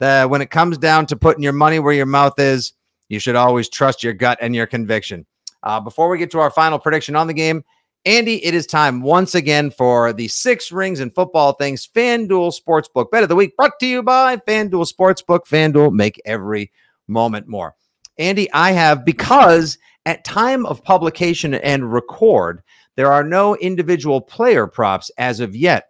Uh, 0.00 0.26
when 0.28 0.40
it 0.40 0.50
comes 0.50 0.78
down 0.78 1.06
to 1.06 1.16
putting 1.16 1.42
your 1.42 1.52
money 1.52 1.80
where 1.80 1.92
your 1.92 2.06
mouth 2.06 2.38
is, 2.38 2.74
you 3.08 3.18
should 3.18 3.34
always 3.34 3.68
trust 3.68 4.04
your 4.04 4.12
gut 4.12 4.38
and 4.40 4.54
your 4.54 4.68
conviction. 4.68 5.26
Uh, 5.64 5.80
before 5.80 6.08
we 6.08 6.16
get 6.16 6.30
to 6.30 6.38
our 6.38 6.50
final 6.50 6.78
prediction 6.78 7.16
on 7.16 7.26
the 7.26 7.34
game, 7.34 7.64
Andy, 8.04 8.42
it 8.44 8.54
is 8.54 8.66
time 8.66 9.02
once 9.02 9.34
again 9.34 9.70
for 9.70 10.12
the 10.12 10.28
six 10.28 10.70
rings 10.70 11.00
and 11.00 11.12
football 11.12 11.54
things 11.54 11.88
FanDuel 11.92 12.54
Sportsbook 12.58 13.10
Bet 13.10 13.24
of 13.24 13.28
the 13.28 13.36
Week, 13.36 13.54
brought 13.56 13.78
to 13.80 13.86
you 13.86 14.02
by 14.02 14.36
FanDuel 14.36 14.90
Sportsbook. 14.90 15.40
FanDuel, 15.40 15.92
make 15.92 16.22
every 16.24 16.70
moment 17.08 17.48
more. 17.48 17.74
Andy, 18.16 18.50
I 18.52 18.70
have 18.70 19.04
because 19.04 19.76
at 20.06 20.24
time 20.24 20.66
of 20.66 20.82
publication 20.82 21.54
and 21.54 21.92
record, 21.92 22.62
there 22.96 23.12
are 23.12 23.24
no 23.24 23.56
individual 23.56 24.20
player 24.20 24.66
props 24.66 25.10
as 25.18 25.40
of 25.40 25.54
yet 25.54 25.88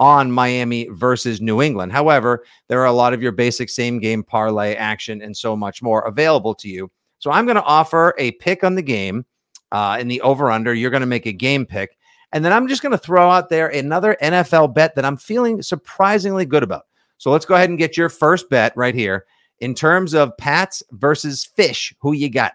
on 0.00 0.32
Miami 0.32 0.88
versus 0.90 1.40
New 1.40 1.62
England. 1.62 1.92
However, 1.92 2.44
there 2.68 2.80
are 2.80 2.86
a 2.86 2.92
lot 2.92 3.14
of 3.14 3.22
your 3.22 3.32
basic 3.32 3.70
same 3.70 4.00
game 4.00 4.24
parlay 4.24 4.74
action 4.74 5.22
and 5.22 5.36
so 5.36 5.54
much 5.54 5.82
more 5.82 6.02
available 6.02 6.54
to 6.56 6.68
you. 6.68 6.90
So 7.18 7.30
I'm 7.30 7.46
going 7.46 7.56
to 7.56 7.62
offer 7.62 8.14
a 8.18 8.32
pick 8.32 8.64
on 8.64 8.74
the 8.74 8.82
game 8.82 9.24
uh, 9.70 9.98
in 10.00 10.08
the 10.08 10.20
over 10.22 10.50
under. 10.50 10.74
You're 10.74 10.90
going 10.90 11.02
to 11.02 11.06
make 11.06 11.26
a 11.26 11.32
game 11.32 11.64
pick. 11.64 11.96
And 12.32 12.44
then 12.44 12.52
I'm 12.52 12.66
just 12.66 12.82
going 12.82 12.92
to 12.92 12.98
throw 12.98 13.30
out 13.30 13.48
there 13.48 13.68
another 13.68 14.16
NFL 14.22 14.74
bet 14.74 14.96
that 14.96 15.04
I'm 15.04 15.16
feeling 15.16 15.62
surprisingly 15.62 16.46
good 16.46 16.62
about. 16.62 16.86
So 17.18 17.30
let's 17.30 17.44
go 17.44 17.54
ahead 17.54 17.68
and 17.68 17.78
get 17.78 17.96
your 17.96 18.08
first 18.08 18.50
bet 18.50 18.76
right 18.76 18.94
here. 18.94 19.26
In 19.60 19.74
terms 19.74 20.14
of 20.14 20.36
Pats 20.38 20.82
versus 20.90 21.44
Fish, 21.44 21.94
who 22.00 22.12
you 22.12 22.28
got? 22.28 22.54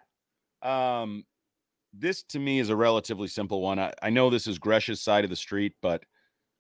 Um, 0.61 1.25
this 1.93 2.23
to 2.23 2.39
me 2.39 2.59
is 2.59 2.69
a 2.69 2.75
relatively 2.75 3.27
simple 3.27 3.61
one. 3.61 3.79
I, 3.79 3.93
I 4.01 4.09
know 4.09 4.29
this 4.29 4.47
is 4.47 4.59
Gresh's 4.59 5.01
side 5.01 5.23
of 5.23 5.29
the 5.29 5.35
street, 5.35 5.73
but 5.81 6.03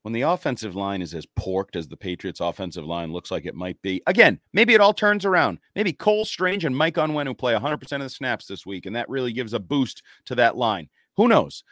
when 0.03 0.13
the 0.13 0.21
offensive 0.21 0.75
line 0.75 1.01
is 1.01 1.13
as 1.13 1.25
porked 1.25 1.75
as 1.75 1.87
the 1.87 1.97
Patriots' 1.97 2.39
offensive 2.39 2.85
line 2.85 3.11
looks 3.11 3.29
like 3.29 3.45
it 3.45 3.55
might 3.55 3.81
be, 3.81 4.01
again, 4.07 4.39
maybe 4.53 4.73
it 4.73 4.81
all 4.81 4.93
turns 4.93 5.25
around. 5.25 5.59
Maybe 5.75 5.91
Cole 5.91 6.25
Strange 6.25 6.65
and 6.65 6.75
Mike 6.75 6.95
Onwenu 6.95 7.37
play 7.37 7.53
100% 7.53 7.91
of 7.91 7.99
the 7.99 8.09
snaps 8.09 8.45
this 8.45 8.65
week, 8.65 8.85
and 8.85 8.95
that 8.95 9.09
really 9.09 9.33
gives 9.33 9.53
a 9.53 9.59
boost 9.59 10.03
to 10.25 10.35
that 10.35 10.55
line. 10.55 10.89
Who 11.17 11.27
knows? 11.27 11.63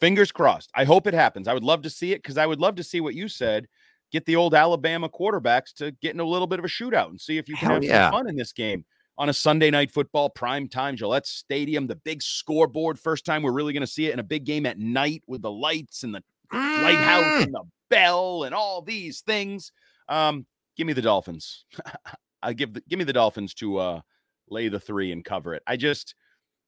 Fingers 0.00 0.32
crossed. 0.32 0.70
I 0.74 0.84
hope 0.84 1.06
it 1.06 1.14
happens. 1.14 1.48
I 1.48 1.54
would 1.54 1.64
love 1.64 1.82
to 1.82 1.90
see 1.90 2.12
it 2.12 2.22
because 2.22 2.38
I 2.38 2.46
would 2.46 2.60
love 2.60 2.74
to 2.76 2.82
see 2.82 3.00
what 3.00 3.14
you 3.14 3.28
said. 3.28 3.68
Get 4.12 4.24
the 4.26 4.36
old 4.36 4.54
Alabama 4.54 5.08
quarterbacks 5.08 5.72
to 5.74 5.90
get 6.02 6.14
in 6.14 6.20
a 6.20 6.24
little 6.24 6.46
bit 6.46 6.58
of 6.58 6.64
a 6.64 6.68
shootout 6.68 7.10
and 7.10 7.20
see 7.20 7.38
if 7.38 7.48
you 7.48 7.56
can 7.56 7.68
Hell 7.68 7.74
have 7.76 7.84
yeah. 7.84 8.10
some 8.10 8.12
fun 8.12 8.28
in 8.28 8.36
this 8.36 8.52
game 8.52 8.84
on 9.18 9.28
a 9.28 9.32
Sunday 9.32 9.70
night 9.70 9.90
football 9.90 10.28
prime 10.28 10.68
time 10.68 10.96
Gillette 10.96 11.26
Stadium, 11.26 11.86
the 11.86 11.96
big 11.96 12.22
scoreboard. 12.22 12.98
First 12.98 13.24
time 13.24 13.42
we're 13.42 13.52
really 13.52 13.72
going 13.72 13.80
to 13.82 13.86
see 13.86 14.06
it 14.06 14.12
in 14.12 14.18
a 14.18 14.24
big 14.24 14.44
game 14.44 14.66
at 14.66 14.78
night 14.78 15.22
with 15.26 15.42
the 15.42 15.50
lights 15.50 16.02
and 16.02 16.14
the 16.14 16.22
lighthouse 16.52 17.24
Mm. 17.24 17.42
and 17.44 17.54
the 17.54 17.62
bell 17.88 18.44
and 18.44 18.54
all 18.54 18.82
these 18.82 19.20
things. 19.20 19.72
Um, 20.08 20.46
give 20.76 20.86
me 20.86 20.92
the 20.92 21.02
Dolphins. 21.02 21.64
I 22.42 22.52
give 22.52 22.74
the, 22.74 22.82
give 22.88 22.98
me 22.98 23.04
the 23.04 23.12
Dolphins 23.12 23.54
to 23.54 23.78
uh, 23.78 24.00
lay 24.48 24.68
the 24.68 24.80
three 24.80 25.12
and 25.12 25.24
cover 25.24 25.54
it. 25.54 25.62
I 25.66 25.76
just 25.76 26.14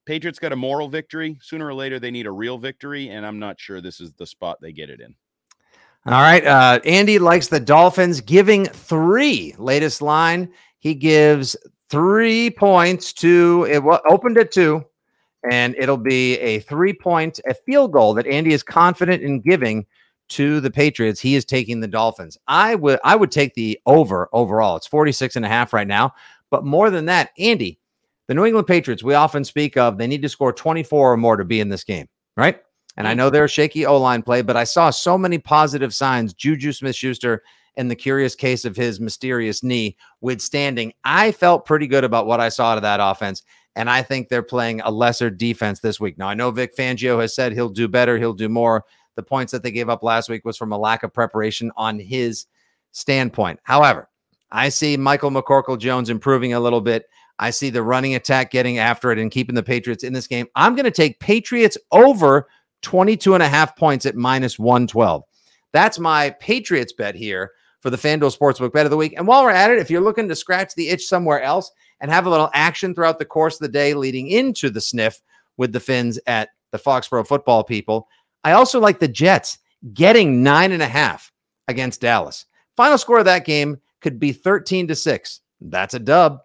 Patriots 0.07 0.39
got 0.39 0.53
a 0.53 0.57
moral 0.57 0.89
victory. 0.89 1.39
Sooner 1.43 1.67
or 1.67 1.75
later, 1.75 2.01
they 2.01 2.11
need 2.11 2.27
a 2.27 2.33
real 2.33 2.57
victory, 2.57 3.11
and 3.11 3.27
I'm 3.27 3.39
not 3.39 3.61
sure 3.61 3.81
this 3.81 4.01
is 4.01 4.15
the 4.15 4.27
spot 4.27 4.59
they 4.61 4.73
get 4.73 4.89
it 4.91 5.01
in. 5.01 5.15
All 6.07 6.23
right. 6.23 6.45
Uh, 6.47 6.81
Andy 6.87 7.19
likes 7.19 7.49
the 7.49 7.61
Dolphins 7.61 8.23
giving 8.23 8.65
three. 8.65 9.55
Latest 9.59 10.01
line. 10.01 10.51
He 10.79 10.95
gives 10.95 11.57
three 11.91 12.51
points 12.51 13.13
to 13.15 13.67
it 13.69 13.83
opened 14.09 14.39
at 14.39 14.53
two, 14.53 14.85
and 15.51 15.75
it'll 15.79 15.97
be 15.97 16.39
a 16.39 16.61
three 16.61 16.93
point, 16.93 17.41
a 17.49 17.55
field 17.55 17.93
goal 17.93 18.15
that 18.15 18.27
Andy 18.27 18.53
is 18.53 18.63
confident 18.63 19.23
in 19.23 19.41
giving 19.41 19.87
to 20.29 20.61
the 20.61 20.71
Patriots. 20.71 21.21
He 21.21 21.35
is 21.35 21.45
taking 21.45 21.81
the 21.81 21.89
Dolphins. 21.89 22.37
I 22.47 22.75
would 22.75 23.01
I 23.05 23.17
would 23.17 23.31
take 23.31 23.55
the 23.55 23.79
over 23.87 24.29
overall. 24.33 24.77
It's 24.77 24.87
46 24.87 25.37
and 25.37 25.45
a 25.45 25.49
half 25.49 25.73
right 25.73 25.87
now. 25.87 26.15
But 26.51 26.65
more 26.65 26.91
than 26.91 27.07
that, 27.07 27.31
Andy, 27.39 27.79
the 28.27 28.35
New 28.35 28.45
England 28.45 28.67
Patriots, 28.67 29.03
we 29.03 29.15
often 29.15 29.45
speak 29.45 29.77
of, 29.77 29.99
they 29.99 30.07
need 30.07 30.23
to 30.23 30.29
score 30.29 30.53
24 30.53 31.13
or 31.13 31.17
more 31.17 31.37
to 31.37 31.45
be 31.45 31.61
in 31.61 31.69
this 31.69 31.85
game, 31.85 32.09
right? 32.37 32.61
And 32.97 33.07
I 33.07 33.15
mm. 33.15 33.19
know 33.19 33.31
they're 33.31 33.45
a 33.45 33.49
shaky 33.49 33.87
O 33.87 33.99
line 33.99 34.23
play, 34.23 34.43
but 34.43 34.57
I 34.57 34.65
saw 34.65 34.91
so 34.91 35.19
many 35.19 35.39
positive 35.39 35.95
signs. 35.95 36.35
Juju 36.35 36.73
Smith 36.73 36.97
Schuster 36.97 37.43
and 37.79 37.91
the 37.91 37.97
curious 37.97 38.35
case 38.35 38.65
of 38.65 38.77
his 38.77 39.01
mysterious 39.01 39.63
knee 39.63 39.97
withstanding. 40.21 40.93
I 41.05 41.33
felt 41.33 41.65
pretty 41.65 41.87
good 41.87 42.05
about 42.05 42.27
what 42.27 42.41
I 42.41 42.51
saw 42.51 42.73
out 42.73 42.79
of 42.79 42.83
that 42.83 43.01
offense. 43.01 43.43
And 43.77 43.89
I 43.89 44.03
think 44.03 44.29
they're 44.29 44.43
playing 44.43 44.81
a 44.81 44.91
lesser 44.91 45.31
defense 45.31 45.79
this 45.79 46.01
week. 46.01 46.19
Now, 46.19 46.29
I 46.29 46.35
know 46.35 46.51
Vic 46.51 46.77
Fangio 46.77 47.21
has 47.21 47.35
said 47.35 47.53
he'll 47.53 47.69
do 47.69 47.87
better, 47.87 48.19
he'll 48.19 48.35
do 48.35 48.49
more. 48.49 48.85
The 49.15 49.23
points 49.23 49.53
that 49.53 49.63
they 49.63 49.71
gave 49.71 49.89
up 49.89 50.03
last 50.03 50.29
week 50.29 50.45
was 50.45 50.57
from 50.57 50.73
a 50.73 50.79
lack 50.79 51.05
of 51.05 51.15
preparation 51.15 51.71
on 51.77 51.99
his 51.99 52.47
standpoint. 52.91 53.61
However, 53.63 54.09
I 54.51 54.69
see 54.69 54.97
Michael 54.97 55.31
McCorkle 55.31 55.79
Jones 55.79 56.11
improving 56.11 56.55
a 56.55 56.61
little 56.61 56.81
bit. 56.81 57.05
I 57.39 57.51
see 57.51 57.71
the 57.71 57.83
running 57.83 58.17
attack 58.17 58.51
getting 58.51 58.79
after 58.79 59.13
it 59.13 59.19
and 59.19 59.31
keeping 59.31 59.55
the 59.55 59.63
Patriots 59.63 60.03
in 60.03 60.13
this 60.13 60.27
game. 60.27 60.49
I'm 60.57 60.75
going 60.75 60.85
to 60.85 60.91
take 60.91 61.21
Patriots 61.21 61.79
over 61.93 62.49
22 62.83 63.35
and 63.35 63.43
a 63.43 63.49
half 63.49 63.77
points 63.77 64.07
at 64.07 64.17
minus 64.17 64.59
112. 64.59 65.23
That's 65.73 66.01
my 66.01 66.31
Patriots 66.41 66.93
bet 66.93 67.15
here 67.15 67.53
for 67.81 67.91
the 67.91 67.97
FanDuel 67.97 68.37
Sportsbook 68.37 68.73
bet 68.73 68.87
of 68.87 68.91
the 68.91 68.97
week. 68.97 69.15
And 69.17 69.27
while 69.27 69.45
we're 69.45 69.51
at 69.51 69.71
it, 69.71 69.79
if 69.79 69.91
you're 69.91 70.01
looking 70.01 70.29
to 70.29 70.37
scratch 70.37 70.75
the 70.75 70.89
itch 70.89 71.07
somewhere 71.07 71.43
else 71.43 71.71
and 72.01 72.11
have 72.11 72.27
a 72.27 72.31
little 72.31 72.51
action 72.55 72.95
throughout 72.95 73.19
the 73.19 73.25
course 73.25 73.55
of 73.55 73.61
the 73.61 73.69
day 73.69 73.95
leading 73.95 74.29
into 74.29 74.71
the 74.71 74.81
sniff 74.81 75.21
with 75.57 75.73
the 75.73 75.81
Fins 75.81 76.19
at 76.27 76.51
the 76.71 76.79
Foxborough 76.79 77.27
football 77.27 77.65
people, 77.65 78.09
I 78.45 78.53
also 78.53 78.81
like 78.81 78.99
the 78.99 79.09
Jets 79.09 79.59
getting 79.95 80.43
nine 80.43 80.73
and 80.73 80.83
a 80.83 80.89
half 80.89 81.33
against 81.69 82.01
Dallas. 82.01 82.47
Final 82.77 82.99
score 82.99 83.19
of 83.19 83.25
that 83.25 83.45
game 83.45 83.81
could 84.01 84.19
be 84.19 84.33
13 84.33 84.89
to 84.89 84.95
six. 84.95 85.41
That's 85.61 85.95
a 85.95 85.99
dub. 85.99 86.41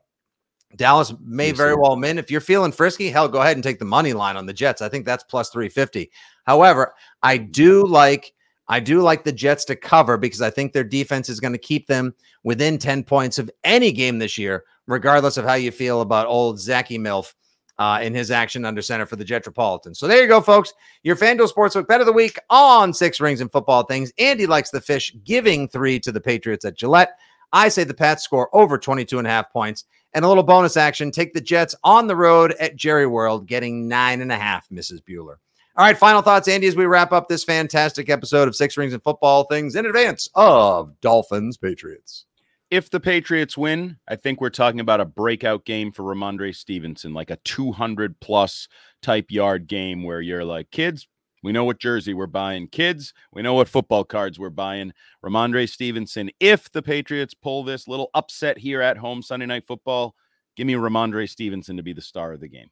Dallas 0.75 1.13
may 1.23 1.51
very 1.51 1.75
well 1.75 1.99
win. 1.99 2.17
If 2.17 2.31
you're 2.31 2.41
feeling 2.41 2.71
frisky, 2.71 3.09
hell, 3.09 3.27
go 3.27 3.41
ahead 3.41 3.57
and 3.57 3.63
take 3.63 3.77
the 3.77 3.85
money 3.85 4.13
line 4.13 4.37
on 4.37 4.47
the 4.47 4.53
Jets. 4.53 4.81
I 4.81 4.89
think 4.89 5.05
that's 5.05 5.23
plus 5.23 5.49
350. 5.49 6.09
However, 6.45 6.95
I 7.21 7.37
do 7.37 7.85
like 7.85 8.32
I 8.67 8.79
do 8.79 9.01
like 9.01 9.23
the 9.23 9.31
Jets 9.31 9.65
to 9.65 9.75
cover 9.75 10.17
because 10.17 10.41
I 10.41 10.49
think 10.49 10.71
their 10.71 10.83
defense 10.83 11.29
is 11.29 11.39
going 11.39 11.53
to 11.53 11.59
keep 11.59 11.87
them 11.87 12.13
within 12.43 12.77
10 12.77 13.03
points 13.03 13.37
of 13.37 13.51
any 13.63 13.91
game 13.91 14.19
this 14.19 14.37
year, 14.37 14.63
regardless 14.87 15.37
of 15.37 15.45
how 15.45 15.55
you 15.55 15.71
feel 15.71 16.01
about 16.01 16.27
old 16.27 16.59
Zachy 16.59 16.97
Milf 16.97 17.33
uh, 17.79 17.99
in 18.01 18.13
his 18.13 18.31
action 18.31 18.65
under 18.65 18.81
center 18.81 19.05
for 19.05 19.15
the 19.15 19.25
Jetropolitan. 19.25 19.95
So 19.95 20.07
there 20.07 20.21
you 20.21 20.27
go, 20.27 20.41
folks. 20.41 20.73
Your 21.03 21.15
FanDuel 21.15 21.51
Sportsbook 21.51 21.87
bet 21.87 22.01
of 22.01 22.05
the 22.05 22.13
week 22.13 22.37
on 22.49 22.93
six 22.93 23.19
rings 23.19 23.41
and 23.41 23.51
football 23.51 23.83
things. 23.83 24.13
Andy 24.17 24.45
likes 24.45 24.69
the 24.69 24.81
fish, 24.81 25.15
giving 25.23 25.67
three 25.67 25.99
to 25.99 26.11
the 26.11 26.21
Patriots 26.21 26.65
at 26.65 26.77
Gillette. 26.77 27.17
I 27.51 27.69
say 27.69 27.83
the 27.83 27.93
Pats 27.93 28.23
score 28.23 28.49
over 28.55 28.77
22 28.77 29.17
and 29.17 29.27
a 29.27 29.31
half 29.31 29.51
points. 29.51 29.85
And 30.15 30.23
a 30.23 30.27
little 30.27 30.43
bonus 30.43 30.77
action 30.77 31.09
take 31.09 31.33
the 31.33 31.41
Jets 31.41 31.73
on 31.83 32.05
the 32.05 32.15
road 32.15 32.53
at 32.59 32.75
Jerry 32.75 33.07
World, 33.07 33.47
getting 33.47 33.87
nine 33.87 34.21
and 34.21 34.31
a 34.31 34.37
half, 34.37 34.69
Mrs. 34.69 35.01
Bueller. 35.01 35.37
All 35.75 35.83
right, 35.83 35.97
final 35.97 36.21
thoughts, 36.21 36.47
Andy, 36.47 36.67
as 36.67 36.75
we 36.75 36.85
wrap 36.85 37.11
up 37.11 37.27
this 37.27 37.43
fantastic 37.43 38.07
episode 38.07 38.47
of 38.47 38.55
Six 38.55 38.77
Rings 38.77 38.93
and 38.93 39.01
Football 39.01 39.45
Things 39.45 39.75
in 39.75 39.87
advance 39.87 40.29
of 40.35 40.93
Dolphins 41.01 41.57
Patriots. 41.57 42.27
If 42.69 42.91
the 42.91 42.99
Patriots 42.99 43.57
win, 43.57 43.97
I 44.07 44.15
think 44.15 44.39
we're 44.39 44.51
talking 44.51 44.81
about 44.81 45.01
a 45.01 45.05
breakout 45.05 45.65
game 45.65 45.91
for 45.91 46.03
Rhamondre 46.03 46.55
Stevenson, 46.55 47.15
like 47.15 47.31
a 47.31 47.37
200 47.37 48.19
plus 48.19 48.67
type 49.01 49.31
yard 49.31 49.65
game 49.65 50.03
where 50.03 50.21
you're 50.21 50.45
like, 50.45 50.69
kids, 50.69 51.07
we 51.41 51.51
know 51.51 51.65
what 51.65 51.79
jersey 51.79 52.13
we're 52.13 52.27
buying. 52.27 52.67
Kids, 52.67 53.11
we 53.31 53.41
know 53.41 53.55
what 53.55 53.67
football 53.67 54.03
cards 54.03 54.37
we're 54.37 54.51
buying. 54.51 54.93
Rhamondre 55.25 55.67
Stevenson, 55.67 56.29
if 56.39 56.71
the 56.71 56.83
Patriots 56.83 57.33
pull 57.33 57.63
this 57.63 57.87
little 57.87 58.11
upset 58.13 58.59
here 58.59 58.83
at 58.83 58.97
home 58.97 59.23
Sunday 59.23 59.47
night 59.47 59.65
football, 59.65 60.13
give 60.55 60.67
me 60.67 60.73
Rhamondre 60.73 61.27
Stevenson 61.27 61.77
to 61.77 61.83
be 61.83 61.93
the 61.93 62.01
star 62.01 62.31
of 62.31 62.41
the 62.41 62.47
game. 62.47 62.69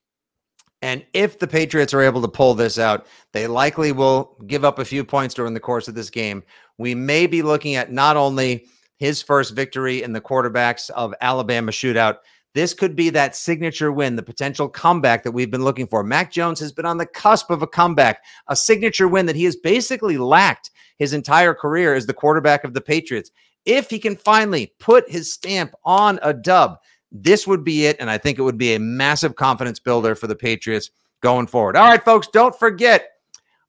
And 0.81 1.05
if 1.13 1.37
the 1.37 1.47
Patriots 1.47 1.93
are 1.93 2.01
able 2.01 2.21
to 2.21 2.27
pull 2.27 2.55
this 2.55 2.79
out, 2.79 3.05
they 3.33 3.47
likely 3.47 3.91
will 3.91 4.35
give 4.47 4.65
up 4.65 4.79
a 4.79 4.85
few 4.85 5.03
points 5.03 5.35
during 5.35 5.53
the 5.53 5.59
course 5.59 5.87
of 5.87 5.95
this 5.95 6.09
game. 6.09 6.43
We 6.77 6.95
may 6.95 7.27
be 7.27 7.43
looking 7.43 7.75
at 7.75 7.91
not 7.91 8.17
only 8.17 8.65
his 8.97 9.21
first 9.21 9.53
victory 9.55 10.01
in 10.03 10.13
the 10.13 10.21
quarterbacks 10.21 10.89
of 10.91 11.13
Alabama 11.21 11.71
shootout, 11.71 12.17
this 12.53 12.73
could 12.73 12.95
be 12.95 13.09
that 13.11 13.35
signature 13.35 13.91
win, 13.91 14.15
the 14.15 14.23
potential 14.23 14.67
comeback 14.67 15.23
that 15.23 15.31
we've 15.31 15.51
been 15.51 15.63
looking 15.63 15.87
for. 15.87 16.03
Mac 16.03 16.31
Jones 16.31 16.59
has 16.59 16.73
been 16.73 16.85
on 16.85 16.97
the 16.97 17.05
cusp 17.05 17.49
of 17.49 17.61
a 17.61 17.67
comeback, 17.67 18.23
a 18.47 18.55
signature 18.55 19.07
win 19.07 19.25
that 19.27 19.37
he 19.37 19.45
has 19.45 19.55
basically 19.55 20.17
lacked 20.17 20.71
his 20.97 21.13
entire 21.13 21.53
career 21.53 21.93
as 21.93 22.05
the 22.05 22.13
quarterback 22.13 22.63
of 22.63 22.73
the 22.73 22.81
Patriots. 22.81 23.31
If 23.65 23.89
he 23.89 23.99
can 23.99 24.15
finally 24.15 24.73
put 24.79 25.09
his 25.09 25.31
stamp 25.31 25.73
on 25.85 26.19
a 26.23 26.33
dub, 26.33 26.77
this 27.11 27.45
would 27.47 27.63
be 27.63 27.85
it. 27.85 27.97
And 27.99 28.09
I 28.09 28.17
think 28.17 28.39
it 28.39 28.43
would 28.43 28.57
be 28.57 28.73
a 28.73 28.79
massive 28.79 29.35
confidence 29.35 29.79
builder 29.79 30.15
for 30.15 30.27
the 30.27 30.35
Patriots 30.35 30.91
going 31.21 31.47
forward. 31.47 31.75
All 31.75 31.89
right, 31.89 32.03
folks, 32.03 32.27
don't 32.27 32.57
forget 32.57 33.09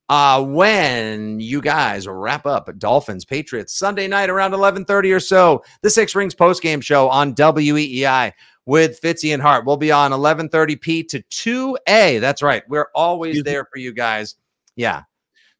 uh, 0.08 0.42
when 0.44 1.40
you 1.40 1.60
guys 1.60 2.06
wrap 2.06 2.46
up 2.46 2.68
Dolphins 2.78 3.24
Patriots 3.24 3.74
Sunday 3.76 4.08
night 4.08 4.30
around 4.30 4.52
11:30 4.52 5.14
or 5.14 5.20
so, 5.20 5.64
the 5.82 5.90
Six 5.90 6.14
Rings 6.14 6.34
postgame 6.34 6.82
show 6.82 7.08
on 7.08 7.34
WEEI 7.34 8.32
with 8.66 9.00
Fitzy 9.00 9.32
and 9.32 9.42
Hart. 9.42 9.64
We'll 9.64 9.76
be 9.76 9.92
on 9.92 10.12
11:30 10.12 10.80
p 10.80 11.02
to 11.04 11.22
2A. 11.22 12.20
That's 12.20 12.42
right. 12.42 12.62
We're 12.68 12.88
always 12.94 13.30
Excuse 13.38 13.44
me? 13.44 13.50
there 13.50 13.64
for 13.72 13.78
you 13.78 13.92
guys. 13.92 14.36
Yeah. 14.76 15.02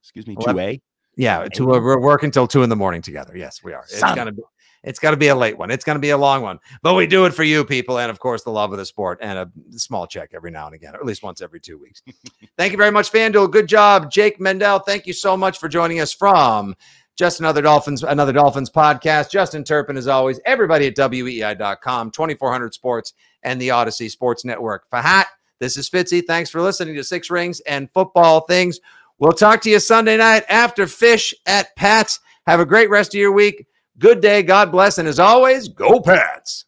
Excuse 0.03 0.27
me, 0.27 0.37
2A. 0.37 0.81
Yeah, 1.17 1.47
to, 1.55 1.67
we're 1.67 2.01
working 2.01 2.31
till 2.31 2.47
two 2.47 2.63
in 2.63 2.71
the 2.71 2.77
morning 2.77 3.03
together. 3.03 3.37
Yes, 3.37 3.63
we 3.63 3.75
are. 3.75 3.83
It's 3.83 3.99
Son. 3.99 4.17
gonna 4.17 4.33
be 4.33 4.43
it's 4.85 4.99
got 4.99 5.13
to 5.13 5.17
be 5.17 5.29
a 5.29 5.35
late 5.35 5.57
one. 5.57 5.71
It's 5.71 5.85
gonna 5.85 5.99
be 5.99 6.11
a 6.11 6.17
long 6.17 6.43
one, 6.43 6.59
but 6.83 6.95
we 6.95 7.07
do 7.07 7.25
it 7.25 7.35
for 7.35 7.45
you 7.45 7.65
people, 7.65 7.99
and 7.99 8.11
of 8.11 8.19
course 8.19 8.43
the 8.43 8.51
love 8.51 8.73
of 8.73 8.79
the 8.79 8.87
sport 8.87 9.19
and 9.23 9.39
a 9.39 9.51
small 9.79 10.07
check 10.07 10.31
every 10.35 10.51
now 10.51 10.67
and 10.67 10.75
again, 10.75 10.95
or 10.95 10.99
at 10.99 11.07
least 11.07 11.23
once 11.23 11.41
every 11.41 11.61
two 11.61 11.79
weeks. 11.79 12.03
thank 12.59 12.73
you 12.73 12.79
very 12.79 12.91
much, 12.91 13.13
FanDuel. 13.13 13.51
Good 13.51 13.69
job, 13.69 14.11
Jake 14.11 14.41
Mendel. 14.41 14.81
Thank 14.81 15.07
you 15.07 15.13
so 15.13 15.37
much 15.37 15.59
for 15.59 15.69
joining 15.69 16.01
us 16.01 16.13
from 16.13 16.75
just 17.17 17.41
another 17.41 17.63
Dolphins, 17.63 18.03
another 18.03 18.33
Dolphins 18.33 18.71
podcast. 18.71 19.31
Justin 19.31 19.65
Turpin, 19.65 19.97
as 19.97 20.09
always. 20.09 20.41
Everybody 20.47 20.87
at 20.87 20.97
weei.com, 20.97 22.11
2400 22.11 22.75
Sports, 22.75 23.15
and 23.43 23.61
the 23.61 23.69
Audacy 23.69 24.11
Sports 24.11 24.45
Network. 24.45 24.89
Fahat, 24.91 25.27
this 25.59 25.77
is 25.77 25.89
Fitzy. 25.89 26.25
Thanks 26.27 26.51
for 26.51 26.61
listening 26.61 26.95
to 26.97 27.05
Six 27.05 27.31
Rings 27.31 27.61
and 27.61 27.91
Football 27.93 28.43
Things. 28.43 28.81
We'll 29.19 29.33
talk 29.33 29.61
to 29.63 29.71
you 29.71 29.79
Sunday 29.79 30.17
night 30.17 30.45
after 30.49 30.87
Fish 30.87 31.33
at 31.47 31.77
Pat's. 31.77 32.19
Have 32.47 32.59
a 32.59 32.67
great 32.67 32.91
rest 32.91 33.15
of 33.15 33.21
your 33.21 33.31
week. 33.31 33.67
Good 34.03 34.21
day. 34.21 34.43
God 34.43 34.73
bless. 34.73 34.99
And 34.99 35.07
as 35.07 35.21
always, 35.21 35.69
go 35.69 36.01
Pats. 36.01 36.65